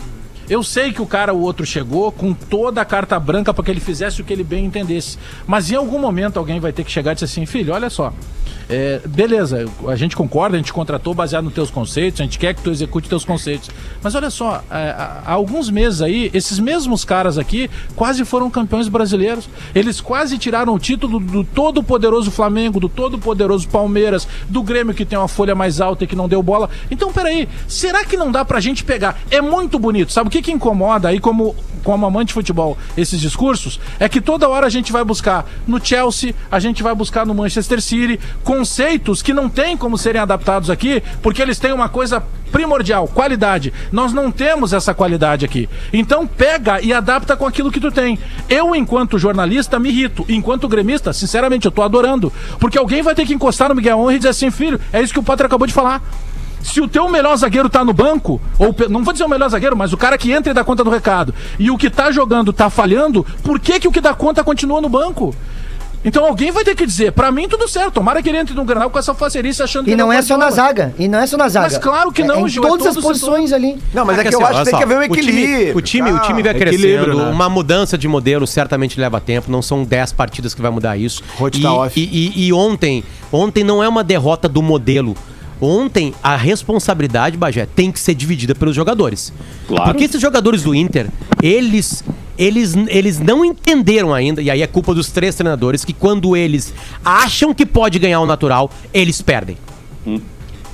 [0.49, 3.71] Eu sei que o cara, o outro, chegou com toda a carta branca para que
[3.71, 5.19] ele fizesse o que ele bem entendesse.
[5.47, 8.15] Mas em algum momento alguém vai ter que chegar e dizer assim, filho, olha só.
[8.69, 12.55] É, beleza, a gente concorda, a gente contratou baseado nos teus conceitos, a gente quer
[12.55, 13.71] que tu execute teus conceitos.
[14.03, 18.51] Mas olha só, é, há, há alguns meses aí, esses mesmos caras aqui quase foram
[18.51, 19.49] campeões brasileiros.
[19.75, 24.95] Eles quase tiraram o título do todo poderoso Flamengo, do todo poderoso Palmeiras, do Grêmio
[24.95, 26.69] que tem uma folha mais alta e que não deu bola.
[26.91, 29.21] Então, peraí, será que não dá pra gente pegar?
[29.31, 33.21] É muito bonito, sabe o que que incomoda aí como como amante de futebol esses
[33.21, 33.81] discursos?
[33.99, 37.35] É que toda hora a gente vai buscar no Chelsea, a gente vai buscar no
[37.35, 42.23] Manchester City conceitos que não tem como serem adaptados aqui, porque eles têm uma coisa
[42.51, 43.73] primordial, qualidade.
[43.93, 45.69] Nós não temos essa qualidade aqui.
[45.93, 48.19] Então pega e adapta com aquilo que tu tem.
[48.49, 50.25] Eu, enquanto jornalista, me irrito.
[50.29, 52.33] Enquanto gremista, sinceramente, eu tô adorando.
[52.59, 55.13] Porque alguém vai ter que encostar no Miguel Honra e dizer assim, filho, é isso
[55.13, 56.03] que o Potter acabou de falar.
[56.63, 59.77] Se o teu melhor zagueiro tá no banco, ou não vou dizer o melhor zagueiro,
[59.77, 62.53] mas o cara que entra e dá conta do recado, e o que tá jogando
[62.53, 65.35] tá falhando, por que, que o que dá conta continua no banco?
[66.05, 68.65] Então alguém vai ter que dizer, pra mim tudo certo, tomara que ele entre no
[68.65, 70.95] Granal com essa facerice achando que E ele não é só na zaga.
[70.99, 71.67] E não é só na zaga.
[71.69, 73.77] Mas claro que É- não, é em Gil, é todas as todo posições ali.
[73.93, 75.77] Não, mas é, que eu assim, acho que tem só, que haver um equilíbrio.
[75.77, 77.17] O time, o time vai crescendo.
[77.17, 77.31] né?
[77.31, 79.51] Uma mudança de modelo certamente leva tempo.
[79.51, 81.23] Não são 10 partidas que vai mudar isso.
[81.53, 82.01] E, tá off.
[82.01, 82.05] e,
[82.37, 85.17] e- e ontem, ontem não é uma derrota do modelo.
[85.61, 89.33] Ontem a responsabilidade, Bagé, tem que ser dividida pelos jogadores.
[89.67, 89.91] Claro.
[89.91, 91.09] Porque esses jogadores do Inter,
[91.43, 92.05] eles
[92.39, 96.73] eles, eles não entenderam ainda, e aí é culpa dos três treinadores, que quando eles
[97.05, 99.57] acham que pode ganhar o natural, eles perdem.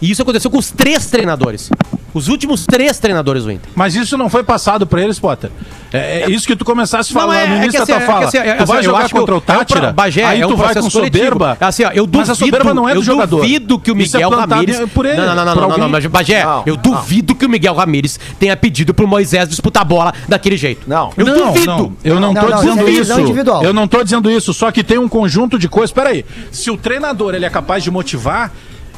[0.01, 1.71] E isso aconteceu com os três treinadores.
[2.15, 3.69] Os últimos três treinadores do Inter.
[3.75, 5.51] Mas isso não foi passado pra eles, Potter.
[5.93, 8.03] É, é isso que tu começasse falando é- no é início que da assim, tua
[8.03, 8.27] é fala.
[8.27, 10.25] assim, é- tu vai assim, eu jogar acho que contra o é um Tátira, Bagé,
[10.25, 11.57] aí é um tu vai com soberba.
[11.61, 13.37] Assim, ó, eu mas a duvido- soberba não é do eu jogador.
[13.41, 14.81] duvido que o é Miguel Ramírez...
[14.95, 17.49] por ele, não, não, não, não, não, não, mas Bagé, Não, eu duvido que o
[17.49, 20.83] Miguel Ramírez tenha pedido pro Moisés disputar a bola daquele jeito.
[20.87, 21.13] Não.
[21.17, 21.67] Eu não, duvido.
[21.67, 23.01] não, eu não, Não, tô não, dizendo isso é isso.
[23.03, 23.63] visão individual.
[23.65, 25.91] Eu não tô dizendo isso, só que tem um conjunto de coisas.
[25.93, 28.53] Peraí, se o treinador ele é capaz de motivar.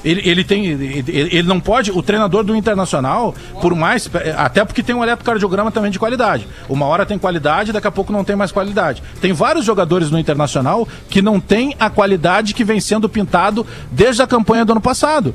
[0.06, 0.64] Ele, ele tem.
[0.66, 1.90] Ele, ele não pode.
[1.90, 4.08] O treinador do Internacional, por mais.
[4.36, 6.46] Até porque tem um eletrocardiograma também de qualidade.
[6.68, 9.02] Uma hora tem qualidade, daqui a pouco não tem mais qualidade.
[9.20, 14.22] Tem vários jogadores no Internacional que não tem a qualidade que vem sendo pintado desde
[14.22, 15.34] a campanha do ano passado.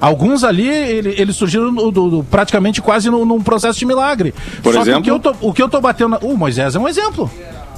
[0.00, 4.32] Alguns ali, ele- eles surgiram do- do- praticamente quase no- num processo de milagre.
[4.62, 5.00] Por Só que exemplo?
[5.00, 6.10] o que eu tô, o que eu tô batendo.
[6.10, 7.30] na- O Moisés é um exemplo.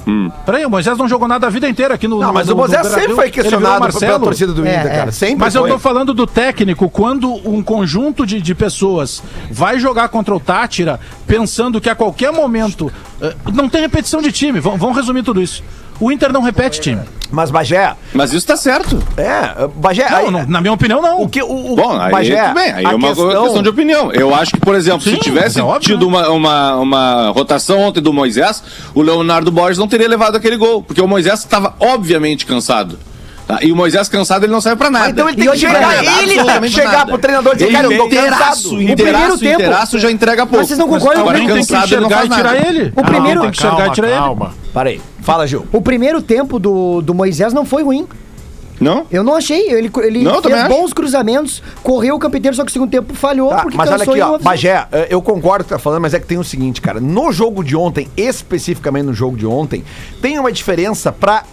[0.07, 0.31] Hum.
[0.45, 2.19] Peraí, o Moisés não jogou nada a vida inteira aqui no.
[2.19, 4.23] Não, no- mas no- o Moisés sempre foi Ele virou questionado pela Marcelo.
[4.23, 4.95] torcida do É, Inter, é.
[4.97, 5.11] cara.
[5.11, 5.71] Sempre Mas eu foi.
[5.71, 10.99] tô falando do técnico quando um conjunto de, de pessoas vai jogar contra o Tátira
[11.27, 12.91] pensando que a qualquer momento.
[13.21, 14.59] eh, Não tem repetição de time.
[14.61, 15.61] Vamos resumir tudo isso.
[15.99, 17.01] O Inter não repete time.
[17.29, 19.03] Mas, Bagé, Mas isso tá certo.
[19.17, 20.09] é, Bagé...
[20.09, 21.21] Não, aí- não, na minha opinião, não.
[21.23, 22.71] O que o, o Bom, aí Bagé, tudo bem.
[22.71, 23.61] Aí a é uma questão...
[23.63, 24.11] de opinião.
[24.13, 26.17] Eu acho que, por exemplo, Sim, se tivesse é óbvio, tido né?
[26.19, 28.63] uma, uma, uma rotação ontem do Moisés,
[28.95, 30.81] o Leonardo Borges não teria levado aquele gol.
[30.83, 32.97] Porque o Moisés estava obviamente cansado.
[33.45, 33.59] tá?
[33.61, 35.05] E o Moisés cansado ele não serve pra nada.
[35.07, 37.55] Ah, então ele E tem que chegar, pra ele tem que chegar pro treinador e
[37.57, 38.61] dizer, Ele cara, eu tô cansado.
[38.69, 40.65] primeiro inteiraço, tempo- inteiraço já entrega pouco.
[40.65, 41.51] Vocês não concordam Agora comigo?
[41.51, 42.93] Alguém tem que cansado, enxergar e tirar ele.
[42.95, 44.17] O primeiro- tem que enxergar e tirar ele.
[44.17, 44.53] calma.
[44.73, 45.01] Para aí.
[45.27, 45.67] Fala, Gil.
[45.73, 48.07] O primeiro tempo do, do Moisés não foi ruim.
[48.79, 49.05] Não?
[49.11, 49.69] Eu não achei.
[49.69, 50.69] Ele, ele Não, fez acho.
[50.69, 53.91] bons cruzamentos, correu o campo inteiro, só que o segundo tempo falhou Tá, porque mas
[53.91, 54.37] olha aqui, ó.
[54.37, 56.81] Bagé, eh, eu concordo com o que tá falando, mas é que tem o seguinte,
[56.81, 57.01] cara.
[57.01, 59.83] No jogo de ontem, especificamente no jogo de ontem,
[60.21, 61.43] tem uma diferença pra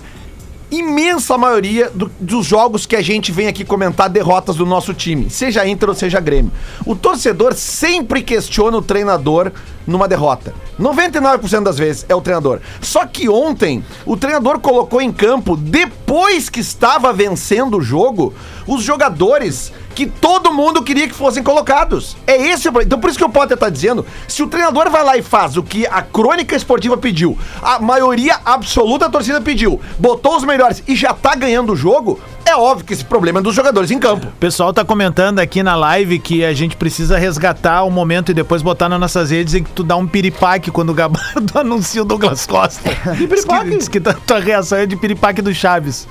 [0.79, 5.29] imensa maioria do- dos jogos que a gente vem aqui comentar derrotas do nosso time,
[5.31, 6.53] seja Inter ou seja Grêmio.
[6.87, 9.53] O torcedor sempre questiona o treinador
[9.87, 10.55] numa derrota.
[10.79, 12.61] 99% das vezes é o treinador.
[12.81, 18.33] Só que ontem, o treinador colocou em campo, depois que estava vencendo o jogo,
[18.67, 22.17] os jogadores que todo mundo queria que fossem colocados.
[22.27, 22.87] É esse o problema.
[22.87, 25.57] Então por isso que o Potter tá dizendo, se o treinador vai lá e faz
[25.57, 30.64] o que a crônica esportiva pediu, a maioria absoluta da torcida pediu, botou os melhores
[30.87, 33.99] e já tá ganhando o jogo, é óbvio que esse problema é dos jogadores em
[33.99, 34.27] campo.
[34.27, 38.35] O pessoal tá comentando aqui na live que a gente precisa resgatar o momento e
[38.35, 42.03] depois botar nas nossas redes e que tu dá um piripaque quando o Gabardo anuncia
[42.03, 42.91] o Douglas Costa.
[43.17, 43.71] Que piripaque?
[43.71, 46.07] Diz que, diz que tua reação é de piripaque do Chaves.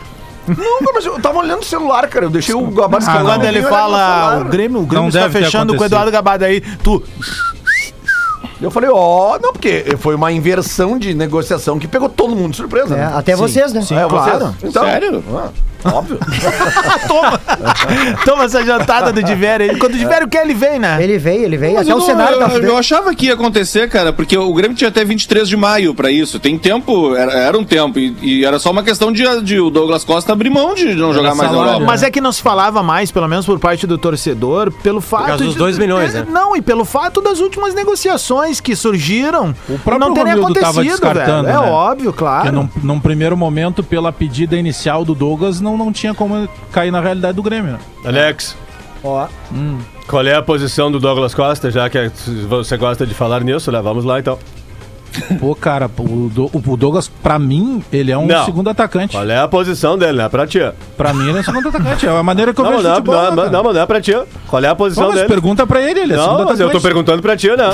[0.47, 2.25] Não, mas eu tava olhando o celular, cara.
[2.25, 5.73] Eu deixei o Gabardo Ah, quando ele fala o Grêmio, o Grêmio Não está fechando
[5.75, 5.85] com o.
[5.85, 7.01] Eduardo Gabardo aí, tu
[8.63, 12.57] Eu falei, ó, não, porque foi uma inversão de negociação que pegou todo mundo de
[12.57, 12.95] surpresa.
[12.95, 13.11] É, né?
[13.15, 13.81] até vocês, né?
[13.81, 14.39] Sim, É, claro.
[14.39, 14.53] vocês.
[14.63, 15.23] Então, Sério?
[15.85, 16.17] ah, óbvio.
[17.07, 17.41] toma.
[18.25, 19.77] toma essa jantada do Divério.
[19.79, 20.97] Quando o Divério quer, ele vem, né?
[21.03, 21.73] Ele veio, ele veio.
[21.75, 22.77] Mas Até eu, o não- cenário eu, tá eu fudendo.
[22.77, 26.39] achava que ia acontecer, cara, porque o Grêmio tinha até 23 de maio pra isso.
[26.39, 27.99] Tem tempo, era, era um tempo.
[27.99, 31.13] E, e era só uma questão de, de o Douglas Costa abrir mão de não
[31.13, 31.85] jogar mais na Europa.
[31.85, 35.25] Mas é que não se falava mais, pelo menos por parte do torcedor, pelo fato
[35.27, 36.25] causa dos de- dois milhões, né?
[36.29, 40.75] Não, e pelo fato das últimas negociações que surgiram O próprio não terem Romildo acontecido,
[40.75, 40.89] velho.
[40.91, 41.59] descartando, É né?
[41.59, 42.51] óbvio, claro.
[42.51, 47.01] num, num primeiro momento, pela pedida inicial do Douglas, não, não tinha como cair na
[47.01, 47.77] realidade do Grêmio.
[48.05, 48.55] Alex,
[49.03, 49.27] Ó,
[50.07, 51.69] qual é a posição do Douglas Costa?
[51.69, 52.09] Já que
[52.47, 53.81] você gosta de falar nisso, né?
[53.81, 54.39] Vamos lá então.
[55.39, 58.45] Pô, cara, o, o Douglas, pra mim, ele é um Não.
[58.45, 59.15] segundo atacante.
[59.15, 60.29] Qual é a posição dele, né?
[60.29, 60.59] Pra ti.
[60.97, 62.07] Pra mim, ele é um segundo atacante.
[62.07, 63.15] É a maneira que eu Não, vejo não, futebol.
[63.15, 64.15] não, né, não, não, mas não é pra ti.
[64.47, 65.27] Qual é a Pô, posição mas dele?
[65.27, 67.55] pergunta pra ele, ele é Não, segundo mas eu tô perguntando pra ti, né?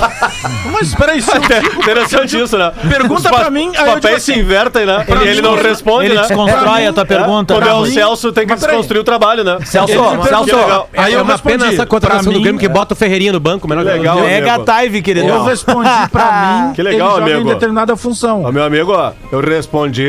[0.72, 2.72] Mas peraí, se digo- Interessante isso, né?
[2.88, 5.04] Pergunta pra mim, Os aí eu digo papéis assim, se invertem, né?
[5.08, 6.20] E ele não responde, Ele né?
[6.22, 7.54] desconstrói a tua pergunta.
[7.54, 7.70] Quando né?
[7.70, 9.58] é o mim- Celso, tem que desconstruir o trabalho, né?
[9.64, 10.56] Celso, Ele Celso.
[10.96, 13.32] Aí é eu uma respondi, pena essa contratação do mim, Grêmio que bota o Ferreirinha
[13.32, 14.30] no banco, melhor Legal, jogador.
[14.32, 14.40] É.
[14.40, 15.28] Gataive, querido.
[15.28, 17.50] Eu respondi pra mim Que legal, ele amigo.
[17.50, 18.44] em determinada função.
[18.44, 20.06] Ó, meu amigo, ó, eu respondi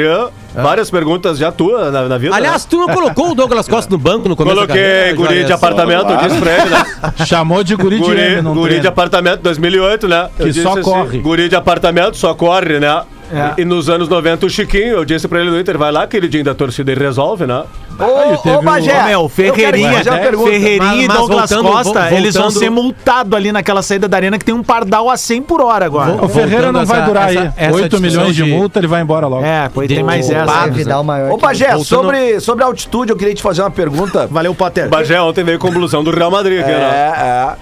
[0.54, 2.36] várias perguntas já tuas na, na vida.
[2.36, 4.36] Aliás, tu não colocou o Douglas Costa no banco no né?
[4.36, 6.86] começo da coloquei carreira, guri de apartamento, eu disse pra ele, né?
[7.26, 10.30] Chamou de guri de Guri, M, não guri de apartamento 2008, né?
[10.38, 11.20] Eu Que disse só corre.
[11.20, 13.02] Guri de apartamento só corre, né?
[13.32, 13.54] É.
[13.58, 16.06] E, e nos anos 90 o Chiquinho, eu disse pra ele no Inter, vai lá,
[16.06, 17.64] queridinho da torcida e resolve, né?
[18.06, 20.50] Ô, ô, o- Bagé, Ô, meu, Ferreirinha, pergunta.
[20.52, 24.18] Ferreirinha Mas- e Douglas voltando- Costa, vo- eles vão ser multados ali naquela saída da
[24.18, 26.24] arena que tem um pardal a 100 por hora agora.
[26.24, 27.50] O Ferreira não vai durar essa- aí.
[27.58, 29.46] essa 8 discussão milhões de de- multa, ele vai embora logo.
[29.46, 30.46] É, pois tem mais o essa.
[30.46, 30.84] Pagos, né?
[30.84, 31.32] Vidal maior.
[31.32, 34.28] Ô, Bagé, Voltando- sobre, sobre a altitude, eu queria te fazer uma pergunta.
[34.30, 34.90] Valeu, Potter.
[34.90, 37.14] Bagé ontem veio com blusão do Real Madrid aqui, É, né?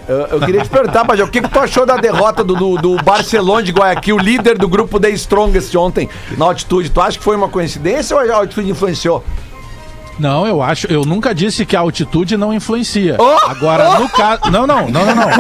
[0.08, 0.14] é.
[0.14, 2.76] Eu, eu queria te perguntar, Bagé, o que, que tu achou da derrota do, do,
[2.78, 6.90] do Barcelona de Guayaquil, líder do grupo The Strongest ontem na altitude?
[6.90, 9.24] Tu acha que foi uma coincidência ou a altitude influenciou?
[10.20, 10.86] Não, eu acho.
[10.88, 13.16] Eu nunca disse que a altitude não influencia.
[13.18, 13.50] Oh!
[13.50, 14.42] Agora, no caso.
[14.52, 15.30] Não, não, não, não, não.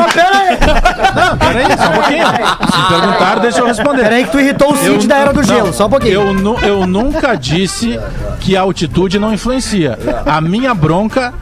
[1.09, 2.25] Não, peraí, só um pouquinho.
[2.27, 4.03] Se perguntar, deixa eu responder.
[4.03, 6.13] Peraí que tu irritou o Cid da Era do Gelo, não, só um pouquinho.
[6.13, 7.99] Eu, nu- eu nunca disse
[8.39, 9.97] que a altitude não influencia.
[10.25, 11.33] A minha bronca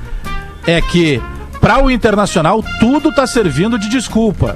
[0.66, 1.22] é que,
[1.60, 4.56] para o Internacional, tudo tá servindo de desculpa.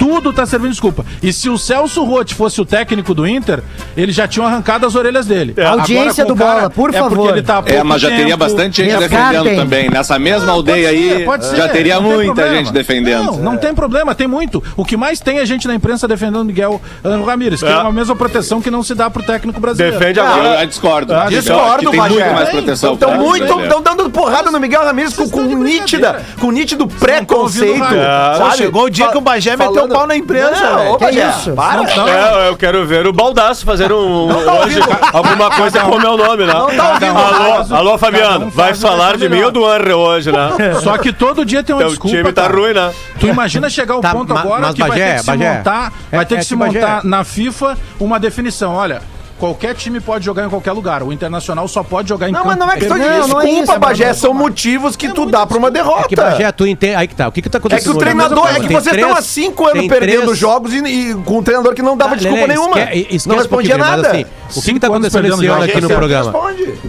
[0.00, 1.04] Tudo tá servindo de desculpa.
[1.22, 3.62] E se o Celso Rotti fosse o técnico do Inter,
[3.94, 5.54] eles já tinham arrancado as orelhas dele.
[5.62, 7.16] Audiência com o do Bola, por é favor.
[7.18, 8.38] porque ele tá É, mas já teria tempo.
[8.38, 9.30] bastante gente Resgatem.
[9.42, 9.90] defendendo também.
[9.90, 12.56] Nessa mesma aldeia Pode ser, aí, pode ser, já teria não muita problema.
[12.56, 13.24] gente defendendo.
[13.26, 14.64] Não, não tem problema, tem muito.
[14.74, 17.72] O que mais tem é gente na imprensa defendendo o Miguel Angel Ramírez, que É.
[17.72, 19.98] é uma mesma proteção que não se dá pro técnico brasileiro.
[19.98, 20.62] Defende Eu, agora.
[20.62, 21.12] eu discordo.
[21.14, 22.94] Ah, discordo, Que tem muito mais proteção.
[22.94, 27.84] Estão muito, estão dando porrada no Miguel Ramirez com, com nítida, com nítido preconceito.
[27.84, 28.56] É.
[28.56, 30.96] Chegou o dia que o Bagé meteu pau na imprensa, Não, velho.
[30.98, 31.52] Que Bagé, isso?
[31.52, 31.82] para.
[31.82, 34.80] Não, É, eu quero ver o Baldaço fazer um, tá hoje
[35.12, 36.52] alguma coisa com o meu nome, né?
[36.52, 37.18] Não tá ouvindo.
[37.18, 40.50] Alô, alô, Fabiano, um vai o falar de mim ou do Henry hoje, né?
[40.82, 42.16] Só que todo dia tem uma Teu desculpa.
[42.16, 42.54] time tá cara.
[42.56, 42.92] ruim, né?
[43.18, 45.92] Tu imagina chegar ao Tá, ponto agora que vai Bagé, ter que se Bagé, montar,
[46.12, 48.74] é- vai ter é que se que, Bagé- montar na FIFA uma definição.
[48.74, 49.02] Olha,
[49.40, 51.02] qualquer time pode jogar em qualquer lugar.
[51.02, 53.40] O Internacional só pode jogar em Não, campo mas não é questão de Não, não
[53.40, 54.04] é desculpa, isso, Bagé.
[54.04, 54.16] mano.
[54.18, 56.04] São motivos que tu dá pra uma derrota.
[56.04, 56.94] É que Bagé, tu entende.
[56.94, 57.26] Aí que tá.
[57.26, 59.66] O que que tá É que acontecendo o treinador, é que vocês estão há cinco
[59.66, 62.54] anos perdendo três- jogos e, e com um treinador que não dava Tá, desculpa Lelê,
[62.54, 62.78] nenhuma.
[62.80, 64.08] esque- esquece não respondia mas nada.
[64.10, 64.24] assim,
[64.56, 66.32] o que que tá acontecendo esse ano aqui no Você programa?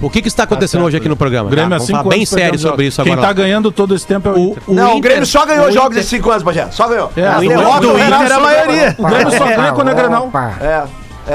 [0.01, 1.49] O que que está acontecendo hoje aqui no programa?
[1.49, 3.27] Grêmio Tá, há Vamos cinco falar bem sério sobre isso Quem agora.
[3.27, 4.63] tá ganhando todo esse tempo é o, O, Inter.
[4.67, 6.67] o Não, o Grêmio só ganhou o jogos Inter- nesses cinco anos, Bagé.
[6.71, 7.11] Só ganhou.
[7.15, 8.95] É, As o derrotas do Inter é a maioria.
[8.97, 10.31] O Grêmio só ganha quando é Grenal.
[10.61, 10.83] É,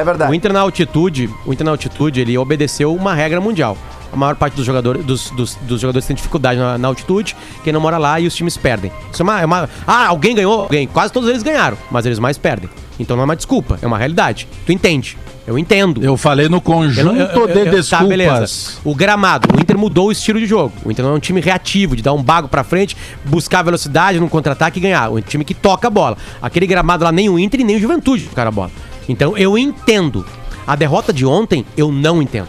[0.00, 0.30] é verdade.
[0.30, 3.76] O Inter na altitude, o Inter na altitude, ele obedeceu uma regra mundial.
[4.12, 7.72] A maior parte dos jogadores, dos, dos, dos jogadores tem dificuldade na, na altitude, quem
[7.72, 8.90] não mora lá e os times perdem.
[9.12, 9.68] Isso é uma, é uma.
[9.86, 10.62] Ah, alguém ganhou?
[10.62, 10.86] Alguém.
[10.86, 12.70] Quase todos eles ganharam, mas eles mais perdem.
[12.98, 14.48] Então não é uma desculpa, é uma realidade.
[14.64, 15.18] Tu entende?
[15.46, 16.02] Eu entendo.
[16.02, 18.08] Eu falei no Eu conjunto não- eu- eu- de eu- tá, desculpas.
[18.08, 18.72] beleza.
[18.84, 20.72] O gramado, o Inter mudou o estilo de jogo.
[20.84, 24.18] O Inter não é um time reativo, de dar um bago pra frente, buscar velocidade
[24.18, 25.08] num contra-ataque e ganhar.
[25.12, 26.16] O time que toca a bola.
[26.42, 28.70] Aquele gramado lá, nem o Inter e nem o Juventude tocaram a bola.
[29.08, 30.24] Então eu entendo.
[30.66, 32.48] A derrota de ontem, eu não entendo.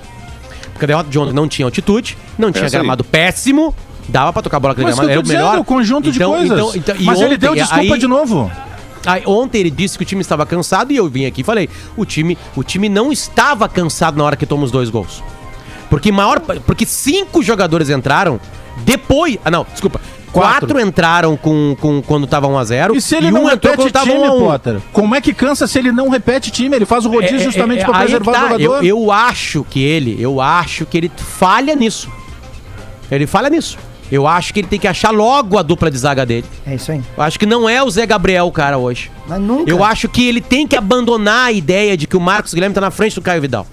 [0.74, 2.82] Porque a derrota de ontem não tinha altitude, não tinha Essa aí.
[2.82, 3.74] gramado péssimo,
[4.10, 5.60] dava pra tocar a bola que gramado, era o dizendo, melhor.
[5.60, 6.52] o conjunto de Então- coisas.
[6.58, 8.52] então- então- Mas ele ontem, deu desculpa aí- de novo.
[9.06, 11.70] Aí, ontem ele disse que o time estava cansado e eu vim aqui e falei:
[11.96, 15.24] o time, o time não estava cansado na hora que toma os dois gols.
[15.90, 18.40] Porque maior, porque cinco jogadores entraram
[18.84, 19.38] depois.
[19.46, 20.02] Ah, não, desculpa.
[20.42, 23.46] Quatro, entraram com, com quando tava 1 a 0 E se ele e não um
[23.46, 24.40] repete time, 1 a 1.
[24.40, 24.82] Potter?
[24.94, 26.76] Como é que cansa se ele não repete time?
[26.76, 28.40] Ele faz o rodízio É, justamente é, pra é que preservar tá.
[28.40, 28.84] o jogador.
[28.84, 32.10] Eu, eu acho que ele, eu acho que ele falha nisso.
[33.10, 33.78] Ele falha nisso.
[34.12, 36.46] Eu acho que ele tem que achar logo a dupla de zaga dele.
[36.66, 37.02] É isso aí.
[37.18, 39.12] Eu acho que não é o Zé Gabriel o cara hoje.
[39.28, 39.70] Mas nunca.
[39.70, 42.80] Eu acho que ele tem que abandonar a ideia de que o Marcos Guilherme tá
[42.80, 43.68] na frente do Caio Vidal.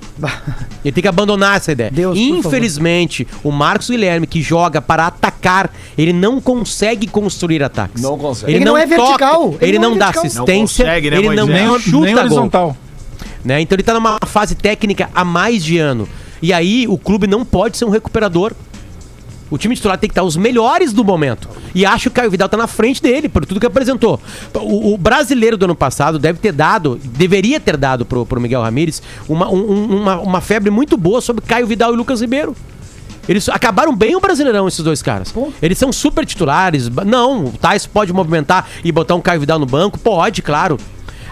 [0.84, 1.90] Ele tem que abandonar essa ideia.
[1.90, 8.02] Deus, Infelizmente, o Marcos Guilherme, que joga para atacar, ele não consegue construir ataques.
[8.02, 8.50] Não consegue.
[8.52, 10.24] Ele, Ele não, não é vertical, toca, ele ele não não, é dá vertical.
[10.26, 12.24] assistência, Não consegue, né, ele não nem, chuta nem gol.
[12.24, 12.76] horizontal.
[13.44, 13.60] Né?
[13.60, 16.08] Então ele tá numa fase técnica há mais de ano.
[16.42, 18.52] E aí o clube não pode ser um recuperador.
[19.54, 21.48] O time titular tem que estar os melhores do momento.
[21.72, 24.20] E acho que o Caio Vidal tá na frente dele, por tudo que apresentou.
[24.52, 28.62] O, o brasileiro do ano passado deve ter dado, deveria ter dado pro, pro Miguel
[28.62, 32.56] Ramírez uma, um- um- uma, uma febre muito boa sobre Caio Vidal e Lucas Ribeiro.
[33.28, 35.32] Eles acabaram bem o Brasileirão, esses dois caras.
[35.62, 36.88] Eles são super titulares.
[36.88, 39.98] Não, o Tais pode movimentar e botar um Caio Vidal no banco?
[39.98, 40.78] Pode, claro.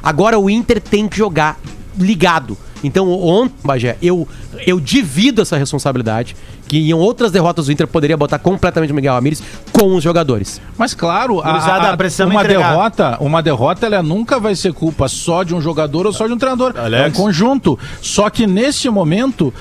[0.03, 1.59] Agora o Inter tem que jogar
[1.99, 2.57] ligado.
[2.85, 4.27] Então, ontem, Bagé, eu,
[4.67, 6.35] eu divido essa responsabilidade.
[6.69, 10.59] Que em outras derrotas o Inter poderia botar completamente o Miguel Ramírez com os jogadores.
[10.79, 11.53] Mas claro, a,
[11.91, 11.97] a-
[12.33, 12.71] uma entregar.
[12.71, 16.33] derrota, uma derrota ela nunca vai ser culpa só de um jogador ou só de
[16.33, 16.73] um treinador.
[16.77, 17.79] É um conjunto.
[18.01, 19.53] Só que neste momento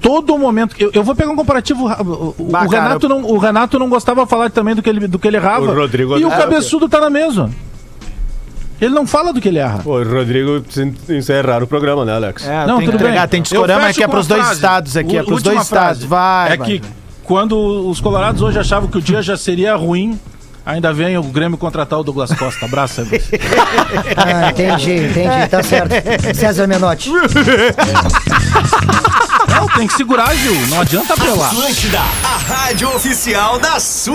[0.00, 0.76] Todo momento.
[0.78, 1.86] Eu, eu vou pegar um comparativo.
[1.86, 4.88] O, Bah, o cara, Renato não, o Renato não gostava de falar também do que
[4.90, 5.64] ele, do que ele errava.
[5.64, 7.48] O Rodrigo- e o cabeçudo tá na mesa.
[8.84, 9.78] Ele não fala do que ele erra.
[9.82, 12.46] Pô, o Rodrigo precisa encerrar o programa, né, Alex?
[12.46, 13.08] É, Não, tem que tudo bem.
[13.08, 14.54] entregar, tem Eu discorama fecho que é pros dois frase.
[14.56, 16.00] estados aqui, é pros dois frase.
[16.00, 16.04] estados.
[16.04, 16.90] Vai, É vai, que vai.
[17.24, 20.18] quando os colorados hoje achavam que o dia já seria ruim,
[20.66, 22.64] ainda vem o Grêmio contratar o Douglas Costa.
[22.66, 23.20] Abraço você.
[24.16, 25.92] Ah, entendi, entendi, tá certo.
[26.34, 27.10] César Menotti.
[29.48, 30.66] Não, tem que segurar, Gil.
[30.68, 31.48] Não adianta apelar.
[31.50, 34.12] Atlântida, a rádio oficial da sua.